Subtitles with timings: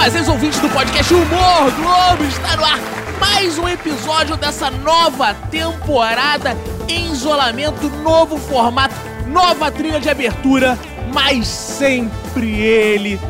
[0.00, 2.78] fazeres ouvintes do podcast Humor Globo, está no ar
[3.20, 6.56] mais um episódio dessa nova temporada
[6.88, 8.94] em isolamento, novo formato,
[9.26, 10.78] nova trilha de abertura,
[11.12, 13.20] mas sempre ele,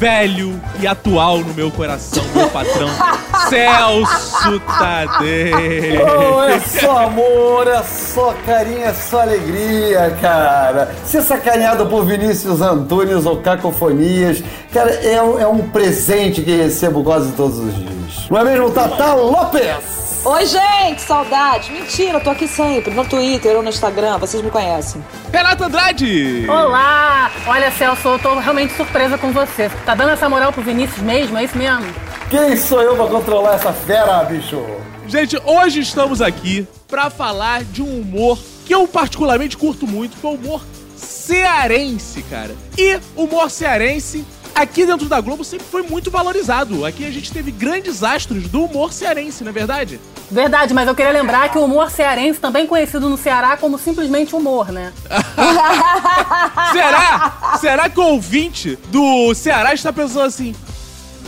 [0.00, 2.88] velho e atual no meu coração, meu patrão,
[3.50, 6.00] Celso Tadeu.
[6.36, 10.90] Oh, é só amor, é só carinho, é só alegria, cara.
[11.04, 14.42] Ser sacaneado por Vinícius Antunes ou Cacofonias,
[14.72, 17.99] cara, é, é um presente que recebo quase todos os dias.
[18.30, 20.24] Não é mesmo, Tata Lopes?
[20.24, 21.72] Oi, gente, saudade.
[21.72, 25.02] Mentira, eu tô aqui sempre, no Twitter ou no Instagram, vocês me conhecem.
[25.32, 26.46] Renato Andrade.
[26.48, 27.30] Olá!
[27.46, 29.70] Olha, Celso, eu tô realmente surpresa com você.
[29.86, 31.38] Tá dando essa moral pro Vinícius mesmo?
[31.38, 31.86] É isso mesmo?
[32.28, 34.62] Quem sou eu pra controlar essa fera, bicho?
[35.06, 40.26] Gente, hoje estamos aqui pra falar de um humor que eu particularmente curto muito, que
[40.26, 40.62] é o humor
[40.96, 42.54] cearense, cara.
[42.76, 44.24] E o humor cearense
[44.60, 46.84] aqui dentro da Globo sempre foi muito valorizado.
[46.84, 50.00] Aqui a gente teve grandes astros do humor cearense, não é verdade?
[50.30, 54.34] Verdade, mas eu queria lembrar que o humor cearense, também conhecido no Ceará como simplesmente
[54.36, 54.92] humor, né?
[56.72, 57.56] Será?
[57.60, 60.54] Será que o ouvinte do Ceará está pensando assim?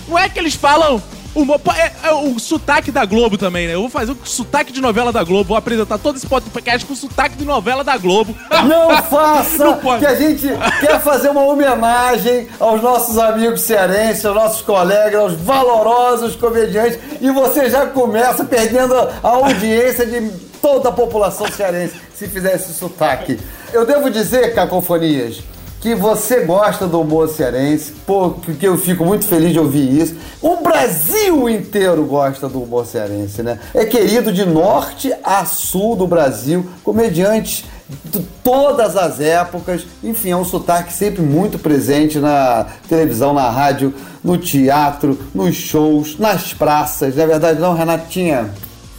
[0.07, 1.03] Não é que eles falam
[1.35, 1.61] humor.
[1.77, 3.75] É, é o sotaque da Globo também, né?
[3.75, 5.49] Eu vou fazer o sotaque de novela da Globo.
[5.49, 8.35] Vou apresentar todo esse podcast com o sotaque de novela da Globo.
[8.69, 10.01] Não faça, Não pode.
[10.01, 10.49] que a gente
[10.81, 17.31] quer fazer uma homenagem aos nossos amigos cearenses, aos nossos colegas, aos valorosos comediantes, e
[17.31, 20.31] você já começa perdendo a audiência de
[20.61, 23.39] toda a população cearense se fizer esse sotaque.
[23.73, 25.41] Eu devo dizer, Cacofonias,
[25.83, 30.15] que você gosta do humor cearense, porque eu fico muito feliz de ouvir isso.
[30.41, 33.59] O Brasil inteiro gosta do humor cearense, né?
[33.75, 37.65] É querido de norte a sul do Brasil, comediantes
[38.05, 39.85] de todas as épocas.
[40.05, 46.17] Enfim, é um sotaque sempre muito presente na televisão, na rádio, no teatro, nos shows,
[46.17, 47.17] nas praças.
[47.17, 48.51] Não é verdade não, Renatinha?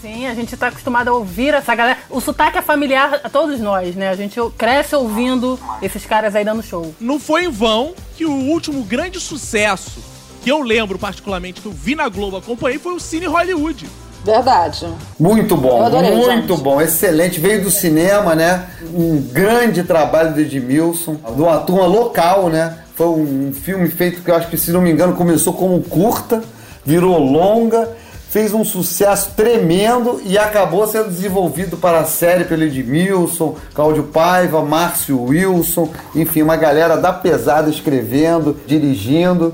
[0.04, 1.98] Sim, a gente tá acostumado a ouvir essa galera.
[2.10, 4.10] O sotaque é familiar a todos nós, né?
[4.10, 6.94] A gente cresce ouvindo esses caras aí dando show.
[7.00, 10.02] Não foi em vão que o último grande sucesso
[10.44, 13.90] que eu lembro particularmente que eu vi na Globo acompanhei foi o Cine Hollywood.
[14.26, 14.90] Verdade.
[15.18, 16.62] Muito bom, adorei, muito gente.
[16.62, 17.40] bom, excelente.
[17.40, 18.68] Veio do cinema, né?
[18.94, 22.78] Um grande trabalho do Edmilson, de uma turma local, né?
[22.94, 26.44] Foi um filme feito que eu acho que, se não me engano, começou como curta,
[26.86, 28.03] virou longa,
[28.34, 34.60] fez um sucesso tremendo e acabou sendo desenvolvido para a série pelo Edmilson, Cláudio Paiva,
[34.64, 39.54] Márcio Wilson, enfim, uma galera da pesada escrevendo, dirigindo.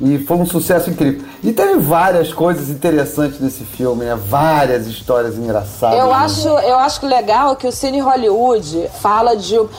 [0.00, 1.24] E foi um sucesso incrível.
[1.42, 4.18] E teve várias coisas interessantes nesse filme, né?
[4.28, 5.96] Várias histórias engraçadas.
[5.96, 6.14] Eu né?
[6.14, 9.54] acho, eu acho legal que o Cine Hollywood fala de.
[9.54, 9.70] Eu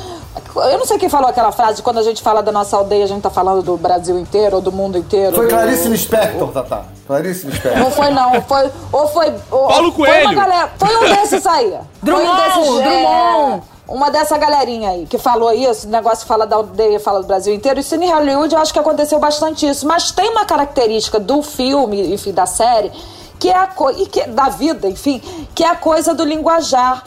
[0.56, 3.22] não sei quem falou aquela frase, quando a gente fala da nossa aldeia, a gente
[3.22, 5.36] tá falando do Brasil inteiro ou do mundo inteiro.
[5.36, 6.97] Foi do- Clarice Lispector, Tatá.
[7.08, 7.92] Clarice Não Lispector.
[7.92, 8.42] foi, não.
[8.42, 9.34] Foi, ou foi.
[9.50, 10.30] Ou, Paulo Foi, Coelho.
[10.30, 11.78] uma galera, foi um desses aí.
[12.04, 12.94] Drummond, foi um desses, Drummond.
[12.98, 17.28] é, uma dessa galerinha aí que falou isso, o negócio fala da aldeia, fala do
[17.28, 17.80] Brasil inteiro.
[17.80, 19.88] E Cine Hollywood, eu acho que aconteceu bastante isso.
[19.88, 22.92] Mas tem uma característica do filme, enfim, da série,
[23.40, 24.00] que é a coisa.
[24.28, 25.22] Da vida, enfim,
[25.56, 27.04] que é a coisa do linguajar.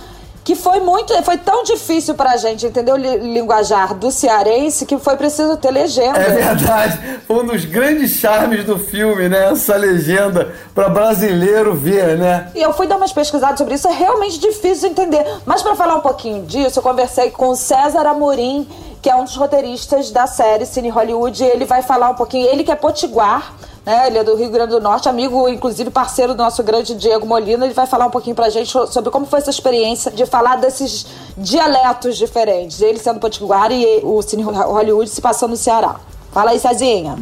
[0.51, 1.13] Que foi muito.
[1.23, 5.71] Foi tão difícil pra gente entender o li- linguajar do cearense que foi preciso ter
[5.71, 6.19] legenda.
[6.19, 7.21] É verdade.
[7.25, 9.53] Foi um dos grandes charmes do filme, né?
[9.53, 12.51] Essa legenda para brasileiro ver, né?
[12.53, 15.25] E eu fui dar umas pesquisadas sobre isso, é realmente difícil de entender.
[15.47, 18.67] Mas pra falar um pouquinho disso, eu conversei com César Amorim,
[19.01, 22.49] que é um dos roteiristas da série Cine Hollywood, e ele vai falar um pouquinho,
[22.49, 24.07] ele que é potiguar, né?
[24.07, 27.65] Ele é do Rio Grande do Norte, amigo, inclusive parceiro do nosso grande Diego Molina,
[27.65, 31.07] ele vai falar um pouquinho pra gente sobre como foi essa experiência de falar desses
[31.37, 32.81] dialetos diferentes.
[32.81, 35.97] Ele sendo potiguar e o Cine Hollywood se passando no Ceará.
[36.33, 37.17] Fala aí, Cezinha.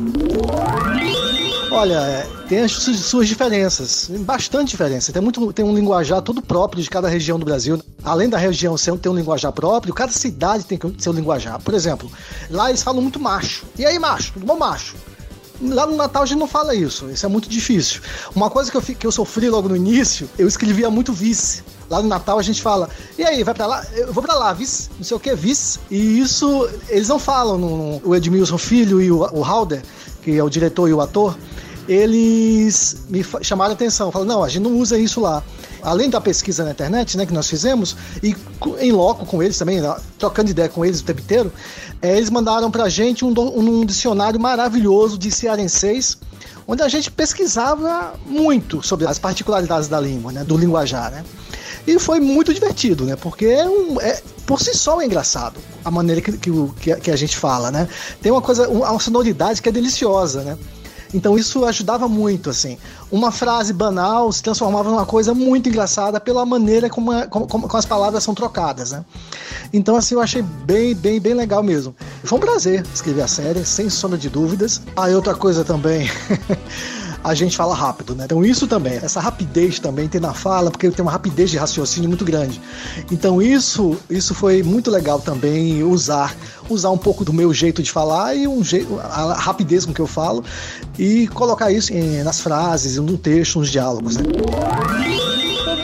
[1.70, 5.12] Olha, é, tem as su- suas diferenças, bastante diferença.
[5.12, 7.78] Tem, muito, tem um linguajar todo próprio de cada região do Brasil.
[8.02, 11.60] Além da região ter um linguajar próprio, cada cidade tem um linguajar.
[11.60, 12.10] Por exemplo,
[12.50, 13.64] lá eles falam muito macho.
[13.78, 14.32] E aí, macho?
[14.32, 14.96] Tudo bom, macho?
[15.60, 18.00] Lá no Natal a gente não fala isso, isso é muito difícil.
[18.34, 21.64] Uma coisa que eu, que eu sofri logo no início, eu escrevia muito vice.
[21.90, 23.84] Lá no Natal a gente fala, e aí, vai pra lá?
[23.92, 25.80] Eu vou pra lá, vice, não sei o que, vice.
[25.90, 29.82] E isso, eles não falam, no, o Edmilson Filho e o, o Halder,
[30.22, 31.36] que é o diretor e o ator,
[31.88, 35.42] eles me chamaram a atenção, falaram, não, a gente não usa isso lá.
[35.82, 38.36] Além da pesquisa na internet, né, que nós fizemos, e
[38.78, 41.50] em loco com eles também, lá, trocando ideia com eles o tempo inteiro,
[42.02, 46.16] eh, eles mandaram pra gente um, um dicionário maravilhoso de cearenseis,
[46.66, 51.24] onde a gente pesquisava muito sobre as particularidades da língua, né, do linguajar, né.
[51.86, 53.16] E foi muito divertido, né?
[53.16, 57.10] Porque é um, é, por si só é engraçado a maneira que, que, a- que
[57.10, 57.88] a gente fala, né?
[58.20, 60.58] Tem uma coisa, uma sonoridade que é deliciosa, né?
[61.12, 62.78] Então isso ajudava muito, assim.
[63.10, 67.86] Uma frase banal se transformava numa coisa muito engraçada pela maneira como, como, como as
[67.86, 69.04] palavras são trocadas, né?
[69.72, 71.94] Então, assim, eu achei bem, bem, bem legal mesmo.
[72.24, 74.80] Foi um prazer escrever a série, sem sombra de dúvidas.
[74.96, 76.10] Ah, e outra coisa também.
[77.22, 78.24] a gente fala rápido, né?
[78.24, 82.08] Então isso também, essa rapidez também tem na fala, porque tem uma rapidez de raciocínio
[82.08, 82.60] muito grande.
[83.10, 86.36] Então isso, isso foi muito legal também usar,
[86.68, 90.00] usar um pouco do meu jeito de falar e um jeito, a rapidez com que
[90.00, 90.44] eu falo
[90.98, 94.16] e colocar isso em, nas frases, no texto, nos diálogos.
[94.16, 94.22] Né?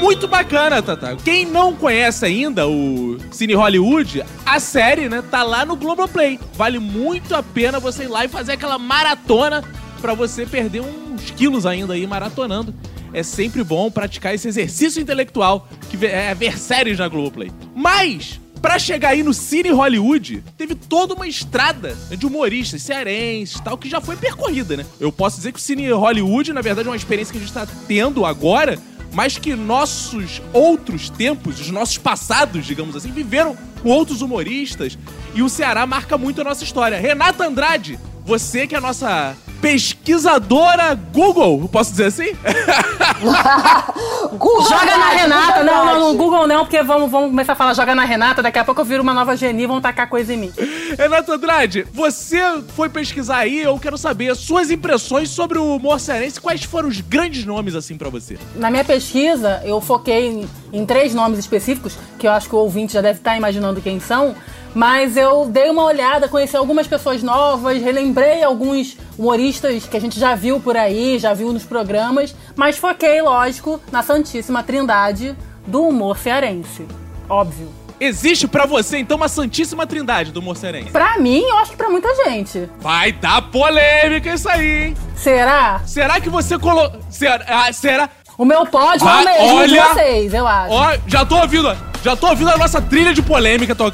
[0.05, 1.17] muito bacana, Tata.
[1.25, 6.39] Quem não conhece ainda o Cine Hollywood, a série, né, tá lá no Globoplay.
[6.55, 9.65] Vale muito a pena você ir lá e fazer aquela maratona
[10.03, 10.81] para você perder
[11.15, 12.75] uns quilos ainda aí maratonando.
[13.13, 17.51] É sempre bom praticar esse exercício intelectual que é ver séries na Globoplay.
[17.75, 23.77] Mas para chegar aí no Cine Hollywood, teve toda uma estrada de humoristas cearenses tal,
[23.77, 24.87] que já foi percorrida, né?
[24.99, 27.53] Eu posso dizer que o Cine Hollywood, na verdade, é uma experiência que a gente
[27.53, 28.79] tá tendo agora,
[29.13, 34.97] mas que nossos outros tempos, os nossos passados, digamos assim, viveram com outros humoristas
[35.35, 36.99] e o Ceará marca muito a nossa história.
[36.99, 42.37] Renata Andrade, você que é a nossa pesquisadora Google, posso dizer assim?
[44.33, 47.73] Google joga na Renata, não, não, no Google não, porque vamos, vamos começar a falar
[47.73, 50.35] joga na Renata, daqui a pouco eu viro uma nova Geni e vão tacar coisa
[50.35, 50.53] em mim.
[50.99, 52.43] Renata Andrade, você
[52.77, 57.01] foi pesquisar aí, eu quero saber suas impressões sobre o humor cearense, quais foram os
[57.01, 58.37] grandes nomes assim para você?
[58.57, 62.59] Na minha pesquisa, eu foquei em, em três nomes específicos, que eu acho que o
[62.59, 64.35] ouvinte já deve estar imaginando quem são,
[64.75, 70.19] mas eu dei uma olhada, conheci algumas pessoas novas, relembrei alguns humoristas que a gente
[70.19, 75.37] já viu por aí, já viu nos programas, mas foquei, lógico, na Santíssima Trindade
[75.67, 76.87] do humor cearense.
[77.29, 77.73] Óbvio.
[78.01, 80.91] Existe para você, então, uma santíssima trindade do humor cearense?
[80.91, 82.69] Pra mim, eu acho que pra muita gente.
[82.81, 84.97] Vai dar polêmica isso aí, hein?
[85.15, 85.81] Será?
[85.87, 87.01] Será que você colocou...
[87.09, 87.45] Será?
[87.47, 88.11] Ah, será?
[88.37, 90.75] O meu pódio é o mesmo olha, de vocês, eu acho.
[90.75, 93.77] Ó, já tô ouvindo, já tô ouvindo a nossa trilha de polêmica.
[93.77, 93.93] Tô...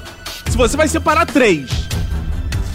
[0.61, 1.71] Você vai separar três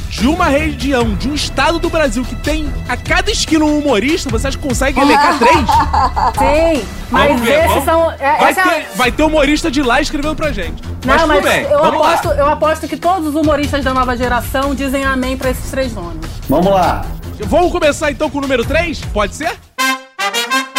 [0.10, 4.28] de uma região, de um estado do Brasil que tem a cada esquina um humorista,
[4.28, 5.60] você acha que consegue elencar três?
[5.60, 7.86] Sim, mas ver, esses vamos...
[7.86, 8.12] são.
[8.14, 8.88] É, vai, ter, é...
[8.96, 10.82] vai ter humorista de lá escrevendo pra gente.
[11.06, 14.74] Não, mas, mas bem, eu, aposto, eu aposto que todos os humoristas da nova geração
[14.74, 16.26] dizem amém pra esses três nomes.
[16.50, 17.06] Vamos lá.
[17.42, 19.00] Vamos começar então com o número 3?
[19.14, 19.56] Pode ser?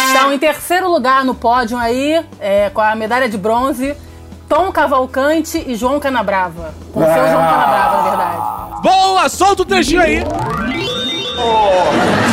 [0.09, 3.95] Então, em terceiro lugar no pódio aí, é, com a medalha de bronze,
[4.47, 6.73] Tom Cavalcante e João Canabrava.
[6.93, 7.51] Com o seu João ah.
[7.51, 8.81] Canabrava, na verdade.
[8.81, 9.29] Boa!
[9.29, 10.23] Solta o trechinho aí!
[11.39, 12.27] Oh.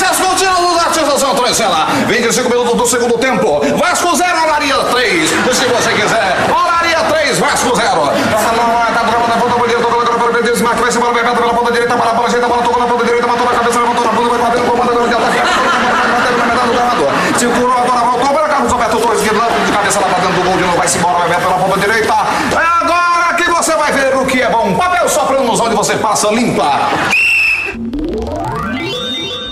[0.00, 1.86] Acesso contínuo dos artistas São Trecela.
[2.06, 3.60] 25 minutos do segundo tempo.
[3.76, 5.30] Vasco 0, Olaria 3.
[5.30, 6.36] Se você quiser.
[6.48, 7.90] Olaria 3, Vasco 0.
[8.30, 11.54] Tá na ponta ponta direita, tocou na ponta direita, Smart vai se embora, vai pela
[11.54, 13.80] ponta direita, para a bola, ajeita a bola, tocou na ponta direita, matou na cabeça,
[13.80, 17.38] levantou na ponta, vai batendo com a ponta direita, batendo na metade do gramado.
[17.38, 19.30] Segurou agora, voltou para Carlos Alberto Torres, de
[19.72, 21.78] cabeça lá para dentro do gol de novo, vai se embora, vai ver pela ponta
[21.78, 22.14] direita.
[22.52, 24.74] É agora que você vai ver o que é bom.
[24.74, 26.90] Papel soprando nos onde você passa, limpa.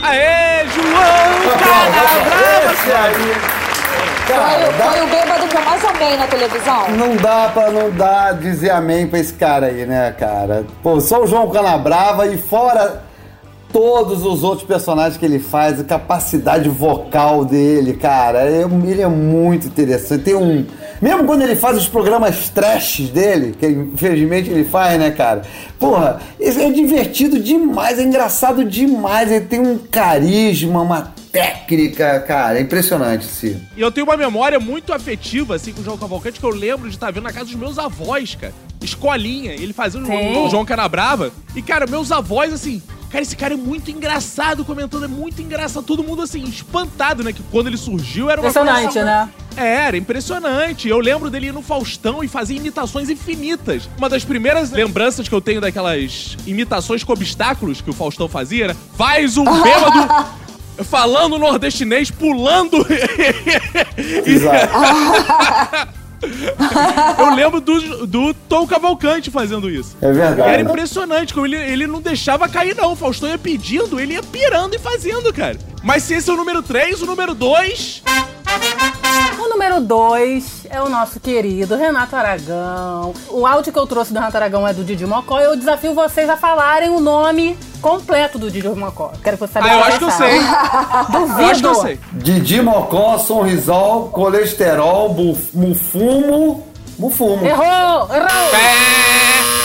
[0.03, 2.29] Aê, João Canabrava!
[4.29, 6.91] Cara, foi, foi o bêbado que eu mais amei na televisão.
[6.91, 10.67] Não dá pra não dar dizer amém pra esse cara aí, né, cara?
[10.83, 13.05] Pô, só o João Canabrava e fora
[13.73, 19.09] todos os outros personagens que ele faz, a capacidade vocal dele, cara, é, ele é
[19.09, 20.25] muito interessante.
[20.25, 20.67] Tem um.
[21.01, 25.43] Mesmo quando ele faz os programas trash dele, que infelizmente ele faz, né, cara?
[25.79, 32.63] Porra, é divertido demais, é engraçado demais, ele tem um carisma, uma técnica, cara, é
[32.63, 33.61] impressionante, sim.
[33.77, 36.89] E eu tenho uma memória muito afetiva, assim, com o João Cavalcante, que eu lembro
[36.89, 38.53] de estar vendo na casa dos meus avós, cara.
[38.83, 41.31] Escolinha, ele fazia o, o João Canabrava.
[41.55, 45.83] E, cara, meus avós, assim, Cara, esse cara é muito engraçado comentando, é muito engraçado.
[45.83, 47.33] Todo mundo, assim, espantado, né?
[47.33, 49.05] Que quando ele surgiu era uma Impressionante, coisa...
[49.05, 49.29] né?
[49.59, 50.89] É, era impressionante.
[50.89, 53.89] Eu lembro dele ir no Faustão e fazer imitações infinitas.
[53.99, 58.67] Uma das primeiras lembranças que eu tenho daquelas imitações com obstáculos que o Faustão fazia
[58.67, 60.09] era faz um bêbado
[60.85, 62.87] falando nordestinês, pulando.
[64.25, 64.73] Exato.
[67.19, 69.97] Eu lembro do, do Tom Cavalcante fazendo isso.
[70.01, 70.49] É verdade.
[70.49, 72.93] E era impressionante, como ele, ele não deixava cair, não.
[72.93, 75.59] O Faustão ia pedindo, ele ia pirando e fazendo, cara.
[75.83, 78.03] Mas se esse é o número 3, o número 2.
[79.39, 83.15] O número 2 é o nosso querido Renato Aragão.
[83.29, 85.41] O áudio que eu trouxe do Renato Aragão é do Didi Mocó.
[85.41, 89.13] Eu desafio vocês a falarem o nome completo do Didi Mocó.
[89.23, 89.69] Quero que você saiba.
[89.69, 90.41] Ah, eu acho que eu sei.
[91.11, 91.41] Duvido.
[91.41, 92.01] Eu acho que eu sei.
[92.13, 95.15] Didi Mocó, sonrisol, colesterol,
[95.55, 96.67] mufumo.
[96.99, 97.47] Mufumo.
[97.47, 98.09] Errou!
[98.13, 98.51] Errou!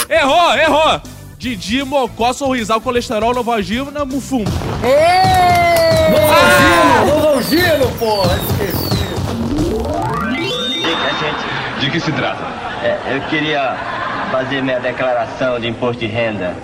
[0.07, 1.01] É, errou, errou!
[1.43, 4.45] Didi, Mocó, Sorrisal, Colesterol, Novogina, Mufum.
[6.13, 8.35] Novalgino, Novalgino, porra!
[8.35, 9.03] Esqueci.
[10.81, 11.79] Dica, gente.
[11.79, 12.43] De que se trata?
[12.83, 13.75] É, eu queria
[14.31, 16.55] fazer minha declaração de imposto de renda.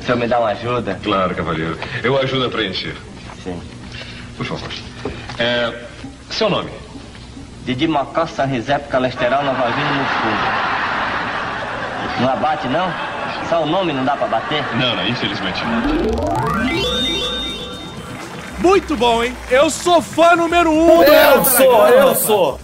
[0.00, 0.98] O senhor me dá uma ajuda?
[1.02, 1.78] Claro, cavalheiro.
[2.02, 2.94] Eu ajudo a preencher.
[3.42, 3.60] Sim.
[4.36, 4.68] Por favor.
[5.38, 5.72] É,
[6.30, 6.70] seu nome?
[7.64, 10.68] Didi Mocó, Sanrisep, Colesterol, Novalgina no fundo.
[12.20, 12.92] Não abate, não?
[13.48, 14.64] Só o nome não dá pra bater?
[14.76, 16.87] Não, não, infelizmente não.
[18.68, 19.34] Muito bom, hein?
[19.50, 22.18] Eu sou fã número um do Eu Renato sou, Aragão, eu rapaz.
[22.18, 22.60] sou.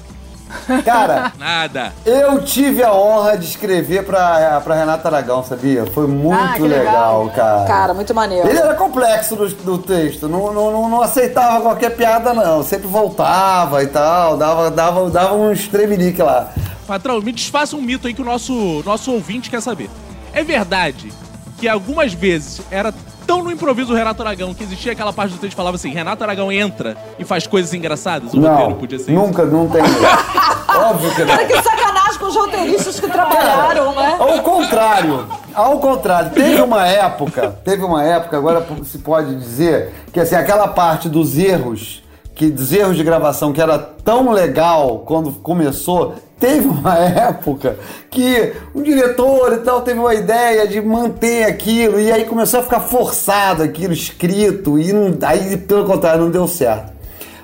[0.84, 1.94] Cara, Nada.
[2.04, 5.86] eu tive a honra de escrever pra, pra Renata Aragão, sabia?
[5.86, 7.30] Foi muito Ah, legal, legal.
[7.34, 7.64] cara.
[7.66, 8.46] Cara, muito maneiro.
[8.46, 12.62] Ele era complexo no, no texto, não, não, não, não aceitava qualquer piada, não.
[12.62, 16.52] Sempre voltava e tal, dava, dava, dava um estremelique lá.
[16.86, 19.88] Patrão, me desfaça um mito aí que o nosso, nosso ouvinte quer saber.
[20.34, 21.10] É verdade
[21.58, 22.92] que algumas vezes era
[23.26, 25.90] tão no improviso do Renato Aragão que existia aquela parte do texto que falava assim:
[25.90, 28.32] Renato Aragão entra e faz coisas engraçadas?
[28.34, 29.20] O roteiro Não, podia ser isso.
[29.20, 29.82] nunca, não tem.
[30.76, 31.28] Óbvio que não.
[31.28, 34.16] Cara, que sacanagem com os roteiristas que trabalharam, né?
[34.18, 40.18] Ao contrário, ao contrário, teve uma época, teve uma época, agora se pode dizer, que
[40.20, 42.02] assim, aquela parte dos erros,
[42.34, 47.76] que dos erros de gravação que era tão legal quando começou, teve uma época
[48.10, 52.62] que o diretor e tal teve uma ideia de manter aquilo, e aí começou a
[52.62, 56.92] ficar forçado aquilo, escrito, e não- aí, pelo contrário, não deu certo.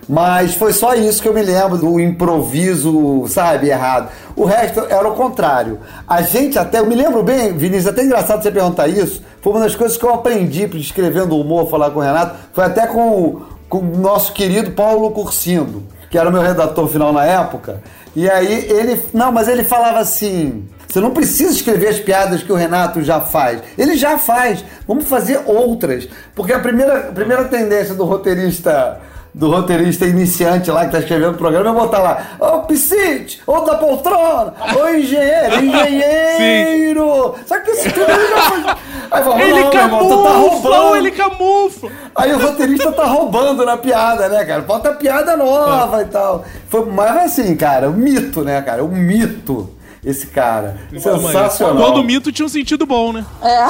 [0.08, 4.10] Mas foi só isso que eu me lembro do improviso, sabe, errado.
[4.34, 5.78] O resto era o contrário.
[6.08, 9.60] A gente até, eu me lembro bem, Vinícius, até engraçado você perguntar isso, foi uma
[9.60, 13.78] das coisas que eu aprendi escrevendo humor, falar com o Renato, foi até com, com
[13.78, 17.80] o nosso querido Paulo Cursindo, que era o meu redator final na época.
[18.14, 22.52] E aí ele, não, mas ele falava assim, você não precisa escrever as piadas que
[22.52, 23.62] o Renato já faz.
[23.78, 24.64] Ele já faz.
[24.88, 26.08] Vamos fazer outras.
[26.34, 29.00] Porque a primeira, a primeira tendência do roteirista
[29.32, 33.60] do roteirista iniciante lá que tá escrevendo o programa é botar lá, ô Piscite, ô
[33.60, 37.34] da poltrona, ô engenheiro, engenheiro.
[37.46, 38.76] Só que isso tudo ele já faz.
[39.10, 40.36] Aí fala, Ele não, irmão, tá camufla,
[40.78, 40.96] roubando.
[40.96, 41.90] ele camufla.
[42.14, 44.62] Aí o roteirista tá roubando na piada, né, cara?
[44.62, 46.44] Bota piada nova e tal.
[46.68, 48.84] Foi, mas assim, cara, um mito, né, cara?
[48.84, 49.70] Um mito.
[50.04, 50.78] Esse cara.
[50.98, 51.76] Sensacional.
[51.76, 53.24] Quando o mito tinha um sentido bom, né?
[53.42, 53.66] É.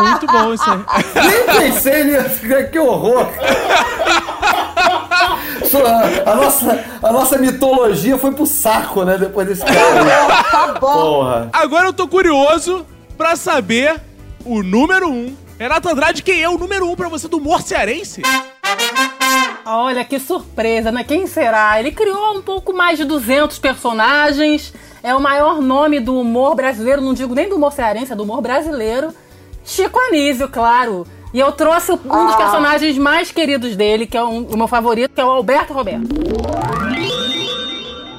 [0.00, 0.80] Muito bom isso aí.
[1.14, 2.40] Nem pensei nisso,
[2.72, 3.26] que horror.
[5.76, 9.18] A, nossa, a nossa mitologia foi pro saco, né?
[9.18, 10.38] Depois desse cara.
[10.38, 10.90] Acabou.
[10.90, 11.50] Porra.
[11.52, 14.00] Agora eu tô curioso pra saber
[14.44, 15.34] o número um.
[15.58, 18.22] Renato Andrade, quem é o número um pra você do humor cearense?
[19.66, 21.04] Olha que surpresa, né?
[21.04, 21.78] Quem será?
[21.78, 24.72] Ele criou um pouco mais de 200 personagens.
[25.02, 28.22] É o maior nome do humor brasileiro, não digo nem do humor cearense, é do
[28.22, 29.12] humor brasileiro.
[29.64, 31.06] Chico Anísio, claro.
[31.32, 35.12] E eu trouxe um dos personagens mais queridos dele, que é um- o meu favorito,
[35.14, 36.08] que é o Alberto Roberto.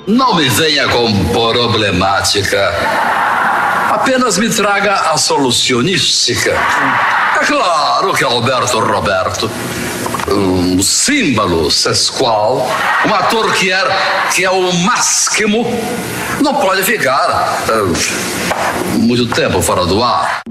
[0.07, 2.71] Não me venha com problemática.
[3.91, 6.51] Apenas me traga a solucionística.
[7.41, 9.49] É claro que Alberto Roberto,
[10.33, 12.67] um símbolo sesqual,
[13.07, 13.83] um ator que é,
[14.33, 15.65] que é o máximo,
[16.41, 20.41] não pode ficar eh, muito tempo fora do ar.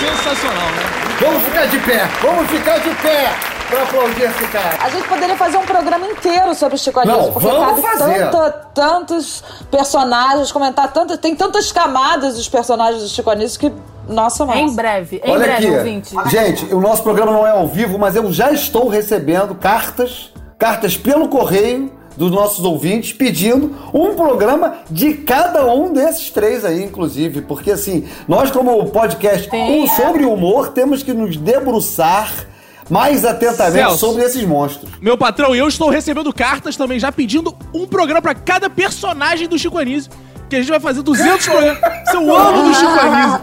[0.00, 0.82] Sensacional, né?
[1.20, 3.30] Vamos ficar de pé, vamos ficar de pé
[3.68, 4.76] pra aplaudir esse cara.
[4.80, 7.82] A gente poderia fazer um programa inteiro sobre o Chico Anísio, porque cabe
[8.30, 13.72] tanta- tantos personagens, comentar tanto, tem tantas camadas os personagens do Chico Anísio que,
[14.10, 14.62] nossa, mãe.
[14.62, 15.76] Em breve, em Olha breve, aqui.
[15.76, 16.14] ouvinte.
[16.28, 20.96] Gente, o nosso programa não é ao vivo, mas eu já estou recebendo cartas, cartas
[20.96, 27.40] pelo correio dos nossos ouvintes pedindo um programa de cada um desses três aí, inclusive,
[27.42, 29.88] porque assim, nós como podcast Sim, um é.
[29.88, 32.46] sobre humor temos que nos debruçar
[32.90, 33.98] mais atentamente Celso.
[33.98, 34.90] sobre esses monstros.
[35.00, 39.48] Meu patrão, e eu estou recebendo cartas também já pedindo um programa pra cada personagem
[39.48, 40.10] do Chico Anísio.
[40.50, 41.78] Que a gente vai fazer 200 programas.
[42.12, 43.40] É o ano do Chico Anísio.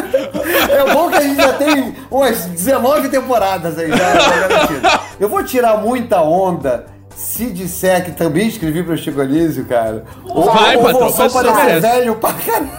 [0.70, 4.88] É bom que a gente já tem umas 19 temporadas aí já, já garantido.
[5.18, 10.04] Eu vou tirar muita onda se disser que também escrevi pro Chico Anísio, cara.
[10.24, 12.70] Ou, Vai, ou patrão, vou só parecer velho pra caralho.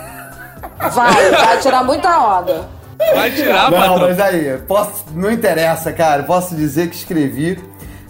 [0.93, 2.67] Vai, vai tirar muita onda.
[3.13, 3.99] Vai tirar, Não, patrão.
[3.99, 6.23] mas aí, posso, não interessa, cara.
[6.23, 7.59] Posso dizer que escrevi.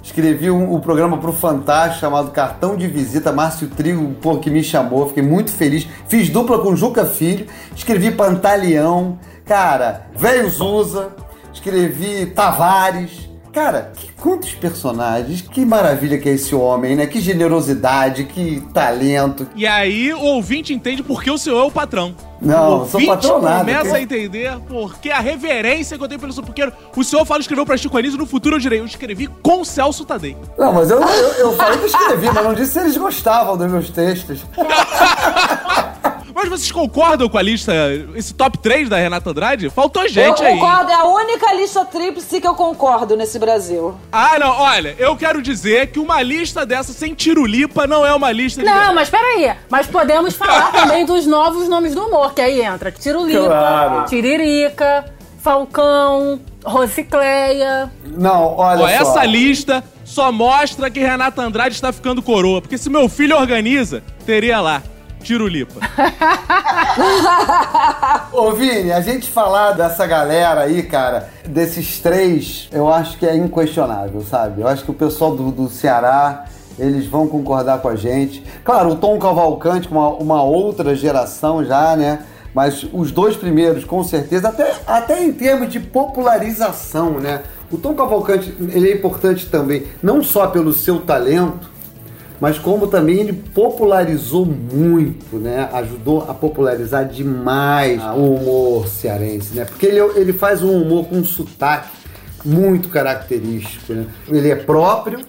[0.04, 3.32] Escrevi um, um programa pro Fantástico chamado Cartão de Visita.
[3.32, 5.08] Márcio Trigo, pô, que me chamou.
[5.08, 5.88] Fiquei muito feliz.
[6.08, 7.48] Fiz dupla com Juca Filho.
[7.76, 9.20] Escrevi Pantaleão.
[9.46, 11.10] Cara, Velho Zusa.
[11.54, 13.31] Escrevi Tavares.
[13.54, 17.06] Cara, que, quantos personagens, que maravilha que é esse homem, né?
[17.06, 19.46] Que generosidade, que talento.
[19.56, 22.16] E aí o ouvinte entende por que o senhor é o patrão.
[22.42, 23.00] Não, o sou
[23.40, 26.74] nada, começa que- a entender porque a reverência que eu tenho pelo supuqueiro.
[26.96, 29.64] O senhor fala que escreveu pra Chico Anísio, no futuro eu direi, eu escrevi com
[29.64, 30.36] Celso Tadei.
[30.58, 33.70] Não, mas eu, eu, eu falei que escrevi, mas não disse se eles gostavam dos
[33.70, 34.44] meus textos.
[36.42, 37.72] Mas vocês concordam com a lista,
[38.16, 39.70] esse top 3 da Renata Andrade?
[39.70, 40.58] Faltou Eu gente aí.
[40.58, 43.96] concordo, é a única lista tríplice que eu concordo nesse Brasil.
[44.12, 48.32] Ah, não, olha, eu quero dizer que uma lista dessa sem tirulipa não é uma
[48.32, 48.66] lista de.
[48.68, 49.56] Não, mas peraí.
[49.70, 54.06] Mas podemos falar também dos novos nomes do humor, que aí entra Tirulipa, Claro.
[54.06, 55.06] Tiririca,
[55.40, 57.92] Falcão, Rocicleia.
[58.06, 58.90] Não, olha Ó, só.
[58.90, 62.62] essa lista só mostra que Renata Andrade está ficando coroa.
[62.62, 64.82] Porque se meu filho organiza, teria lá.
[65.22, 65.80] Tirulipa.
[68.34, 73.36] Ô, Vini, a gente falar dessa galera aí, cara, desses três, eu acho que é
[73.36, 74.62] inquestionável, sabe?
[74.62, 76.46] Eu acho que o pessoal do, do Ceará,
[76.78, 78.44] eles vão concordar com a gente.
[78.64, 82.20] Claro, o Tom Cavalcante, uma, uma outra geração já, né?
[82.54, 87.42] Mas os dois primeiros, com certeza, até, até em termos de popularização, né?
[87.72, 91.71] O Tom Cavalcante, ele é importante também, não só pelo seu talento,
[92.42, 95.70] mas como também ele popularizou muito, né?
[95.74, 99.64] Ajudou a popularizar demais o humor cearense, né?
[99.64, 101.88] Porque ele, ele faz um humor com um sotaque
[102.44, 104.08] muito característico, né?
[104.28, 105.20] Ele é próprio,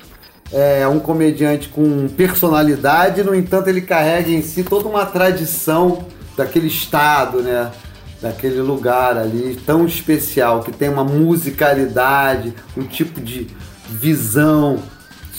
[0.50, 6.68] é um comediante com personalidade, no entanto ele carrega em si toda uma tradição daquele
[6.68, 7.70] estado, né?
[8.22, 13.48] Daquele lugar ali tão especial, que tem uma musicalidade, um tipo de
[13.90, 14.78] visão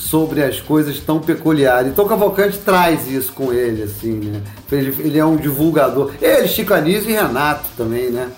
[0.03, 1.91] sobre as coisas tão peculiares.
[1.91, 4.41] Então o Cavalcante traz isso com ele, assim, né?
[4.71, 6.11] Ele, ele é um divulgador.
[6.21, 8.29] Ele, Chico Anísio e Renato também, né?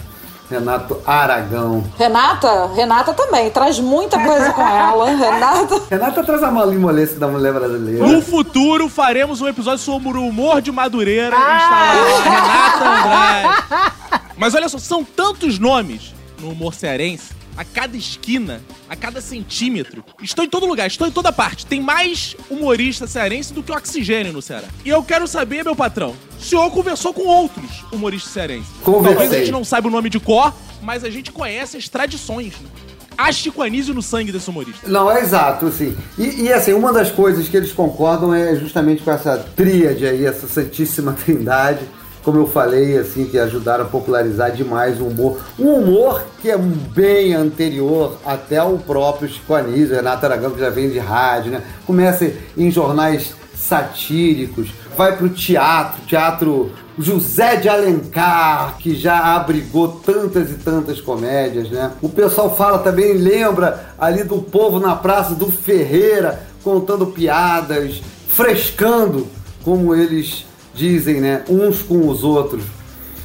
[0.49, 1.83] Renato Aragão.
[1.97, 5.09] Renata, Renata também, traz muita coisa com ela.
[5.17, 5.81] Renata.
[5.89, 8.05] Renata traz a malimolência da mulher brasileira.
[8.05, 11.93] No futuro, faremos um episódio sobre o humor de Madureira está lá
[12.23, 14.25] Renata Andrade.
[14.37, 20.03] Mas olha só, são tantos nomes no humor cearense, a cada esquina, a cada centímetro.
[20.21, 21.65] Estou em todo lugar, estou em toda parte.
[21.65, 24.67] Tem mais humorista cearense do que oxigênio no Ceará.
[24.83, 28.69] E eu quero saber, meu patrão, o senhor conversou com outros humoristas cearenses.
[28.83, 29.15] Conversei.
[29.15, 32.53] Talvez a gente não saiba o nome de cor, mas a gente conhece as tradições,
[32.59, 32.69] né?
[33.17, 34.87] Há Chico Anísio no sangue desse humorista.
[34.89, 35.95] Não, é exato, assim.
[36.17, 40.25] E, e, assim, uma das coisas que eles concordam é justamente com essa tríade aí,
[40.25, 41.79] essa santíssima trindade,
[42.25, 45.39] como eu falei, assim, que ajudaram a popularizar demais o humor.
[45.59, 50.71] Um humor que é bem anterior até o próprio Chico Anísio, Renato Aragão, que já
[50.71, 51.61] vem de rádio, né?
[51.85, 60.49] Começa em jornais satíricos, vai pro teatro, teatro José de Alencar, que já abrigou tantas
[60.49, 61.91] e tantas comédias, né?
[62.01, 69.27] O pessoal fala também, lembra ali do povo na praça do Ferreira, contando piadas, frescando,
[69.63, 71.43] como eles dizem, né?
[71.49, 72.63] Uns com os outros.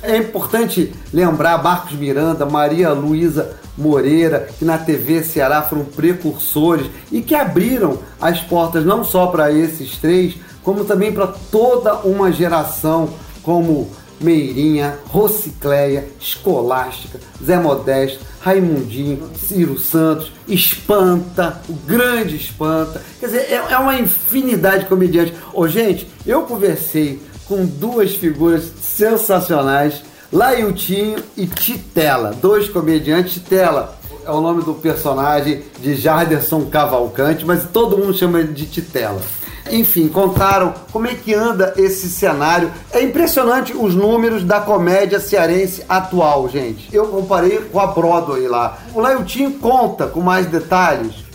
[0.03, 7.21] É importante lembrar Marcos Miranda, Maria Luísa Moreira, que na TV Ceará foram precursores e
[7.21, 13.11] que abriram as portas não só para esses três, como também para toda uma geração
[13.43, 23.03] como Meirinha, Rocicleia, Escolástica, Zé Modesto, Raimundinho, Ciro Santos, Espanta, o grande Espanta.
[23.19, 25.35] Quer dizer, é, é uma infinidade de comediantes.
[25.53, 33.33] Ô, gente, eu conversei com duas figuras sensacionais, Lailtinho e Titela, dois comediantes.
[33.33, 38.67] Titela é o nome do personagem de Jarderson Cavalcante, mas todo mundo chama ele de
[38.67, 39.21] Titela.
[39.69, 42.71] Enfim, contaram como é que anda esse cenário.
[42.93, 46.89] É impressionante os números da comédia cearense atual, gente.
[46.95, 48.79] Eu comparei com a Broadway lá.
[48.95, 51.30] O Lailtinho conta com mais detalhes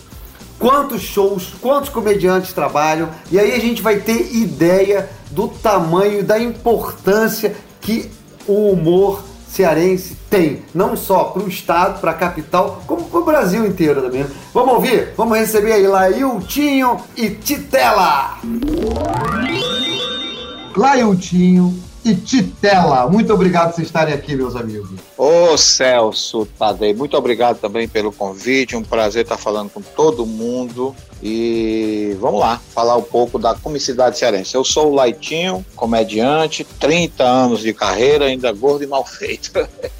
[0.58, 6.38] quantos shows, quantos comediantes trabalham, e aí a gente vai ter ideia do tamanho, da
[6.38, 8.10] importância que
[8.46, 13.24] o humor cearense tem, não só para o estado, para a capital, como para o
[13.24, 14.26] Brasil inteiro também.
[14.52, 15.14] Vamos ouvir?
[15.16, 18.38] Vamos receber aí Lailtinho e Titela.
[20.76, 24.90] Lailtinho e Titela, muito obrigado por estarem aqui, meus amigos.
[25.18, 30.94] Ô Celso Tadei, muito obrigado também pelo convite, um prazer estar falando com todo mundo
[31.20, 34.54] e vamos lá, falar um pouco da comicidade cearense.
[34.54, 39.50] Eu sou o Laitinho, comediante, 30 anos de carreira, ainda gordo e mal feito.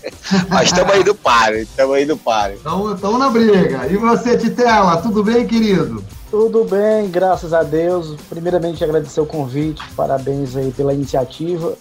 [0.49, 2.21] Mas estamos aí do páreo, estamos aí do.
[2.61, 3.89] Então, estamos na briga.
[3.91, 6.05] E você, Titela, tudo bem, querido?
[6.39, 8.15] Tudo bem, graças a Deus.
[8.29, 11.73] Primeiramente, agradecer o convite, parabéns aí pela iniciativa.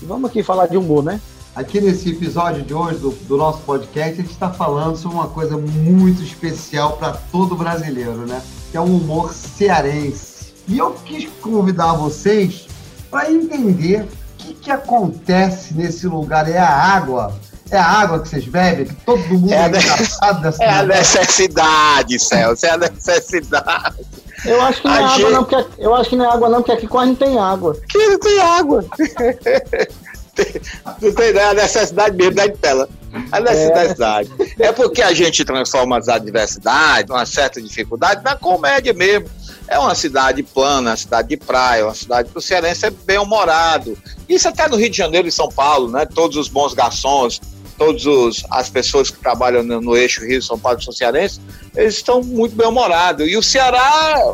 [0.00, 1.20] E vamos aqui falar de humor, né?
[1.52, 5.26] Aqui nesse episódio de hoje do, do nosso podcast, a gente está falando sobre uma
[5.26, 8.40] coisa muito especial para todo brasileiro, né?
[8.70, 10.54] Que é o humor cearense.
[10.68, 12.68] E eu quis convidar vocês
[13.10, 16.48] para entender o que, que acontece nesse lugar.
[16.48, 17.34] É a água?
[17.70, 18.86] É a água que vocês bebem?
[18.86, 23.96] Que todo mundo É é, engraçado dessa É a necessidade, Celso, é a necessidade.
[24.44, 26.28] Eu acho que não é A água, gente- não, porque eu acho que não é
[26.28, 27.76] água, não, porque aqui quase não tem água.
[27.88, 28.84] Que não tem água.
[31.00, 31.44] Não tem né?
[31.44, 32.88] a necessidade mesmo da tela.
[33.30, 34.28] A necessidade.
[34.58, 34.72] É.
[34.72, 39.28] porque a gente transforma as adversidades, uma certa dificuldade, na comédia mesmo.
[39.68, 43.96] É uma cidade plana, uma cidade de praia, uma cidade que o cearense é bem-humorado.
[44.28, 46.04] Isso até no Rio de Janeiro e São Paulo, né?
[46.04, 47.40] Todos os bons garçons,
[47.76, 51.40] todas as pessoas que trabalham no, no eixo Rio, São Paulo e São Cearense,
[51.76, 53.28] eles estão muito bem-humorados.
[53.28, 53.80] E o Ceará,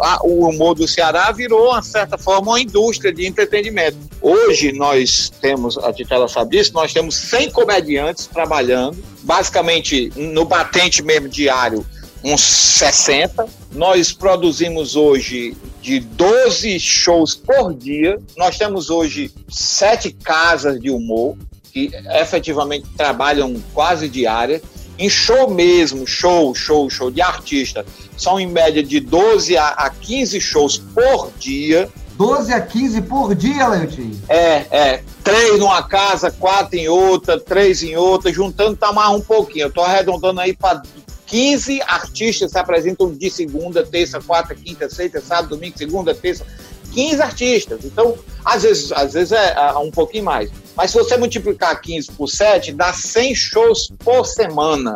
[0.02, 3.96] a- o humor do Ceará virou, uma certa forma, uma indústria de entretenimento.
[4.20, 11.02] Hoje nós temos, a Titela sabe disso, nós temos 100 comediantes trabalhando, basicamente no batente
[11.02, 11.84] mesmo diário,
[12.22, 13.46] uns 60.
[13.72, 18.18] Nós produzimos hoje de 12 shows por dia.
[18.36, 21.36] Nós temos hoje sete casas de humor
[21.70, 24.60] que efetivamente trabalham quase diária.
[24.98, 27.86] Em show mesmo, show, show, show de artista,
[28.18, 31.88] são em média de 12 a, a 15 shows por dia.
[32.16, 34.20] 12 a 15 por dia, Leotinho.
[34.28, 35.02] É, é.
[35.24, 39.66] Três numa casa, quatro em outra, três em outra, juntando tá mais um pouquinho.
[39.66, 40.82] Eu tô arredondando aí para
[41.30, 46.44] 15 artistas se apresentam de segunda, terça, quarta, quinta, sexta, sábado, domingo, segunda, terça.
[46.92, 47.84] 15 artistas.
[47.84, 50.50] Então, às vezes, às vezes é, é um pouquinho mais.
[50.80, 54.94] Mas se você multiplicar 15 por 7, dá 100 shows por semana.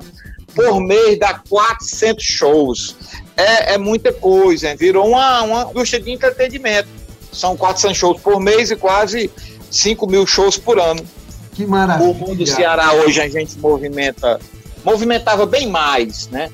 [0.55, 2.97] Por mês dá 400 shows.
[3.37, 4.77] É, é muita coisa, hein?
[4.79, 6.89] virou uma, uma indústria de entretenimento.
[7.31, 9.31] São 400 shows por mês e quase
[9.71, 11.05] 5 mil shows por ano.
[11.53, 12.09] Que maravilha.
[12.09, 14.41] O mundo do Ceará hoje a gente movimenta,
[14.83, 16.51] movimentava bem mais, né?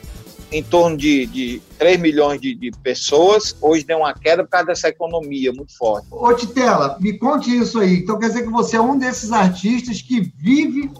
[0.52, 3.56] Em torno de, de 3 milhões de, de pessoas.
[3.60, 6.06] Hoje deu uma queda por causa dessa economia muito forte.
[6.10, 7.98] Ô, Titela, me conte isso aí.
[7.98, 10.90] Então quer dizer que você é um desses artistas que vive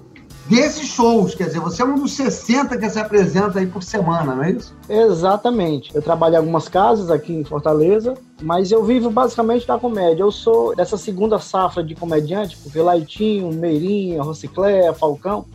[0.51, 1.35] desses shows.
[1.35, 4.51] Quer dizer, você é um dos 60 que se apresenta aí por semana, não é
[4.51, 4.75] isso?
[4.89, 5.95] Exatamente.
[5.95, 10.25] Eu trabalho em algumas casas aqui em Fortaleza, mas eu vivo basicamente da comédia.
[10.25, 15.47] Eu sou dessa segunda safra de comediante, porque Laitinho, Meirinho, Rocicléia, Falcão,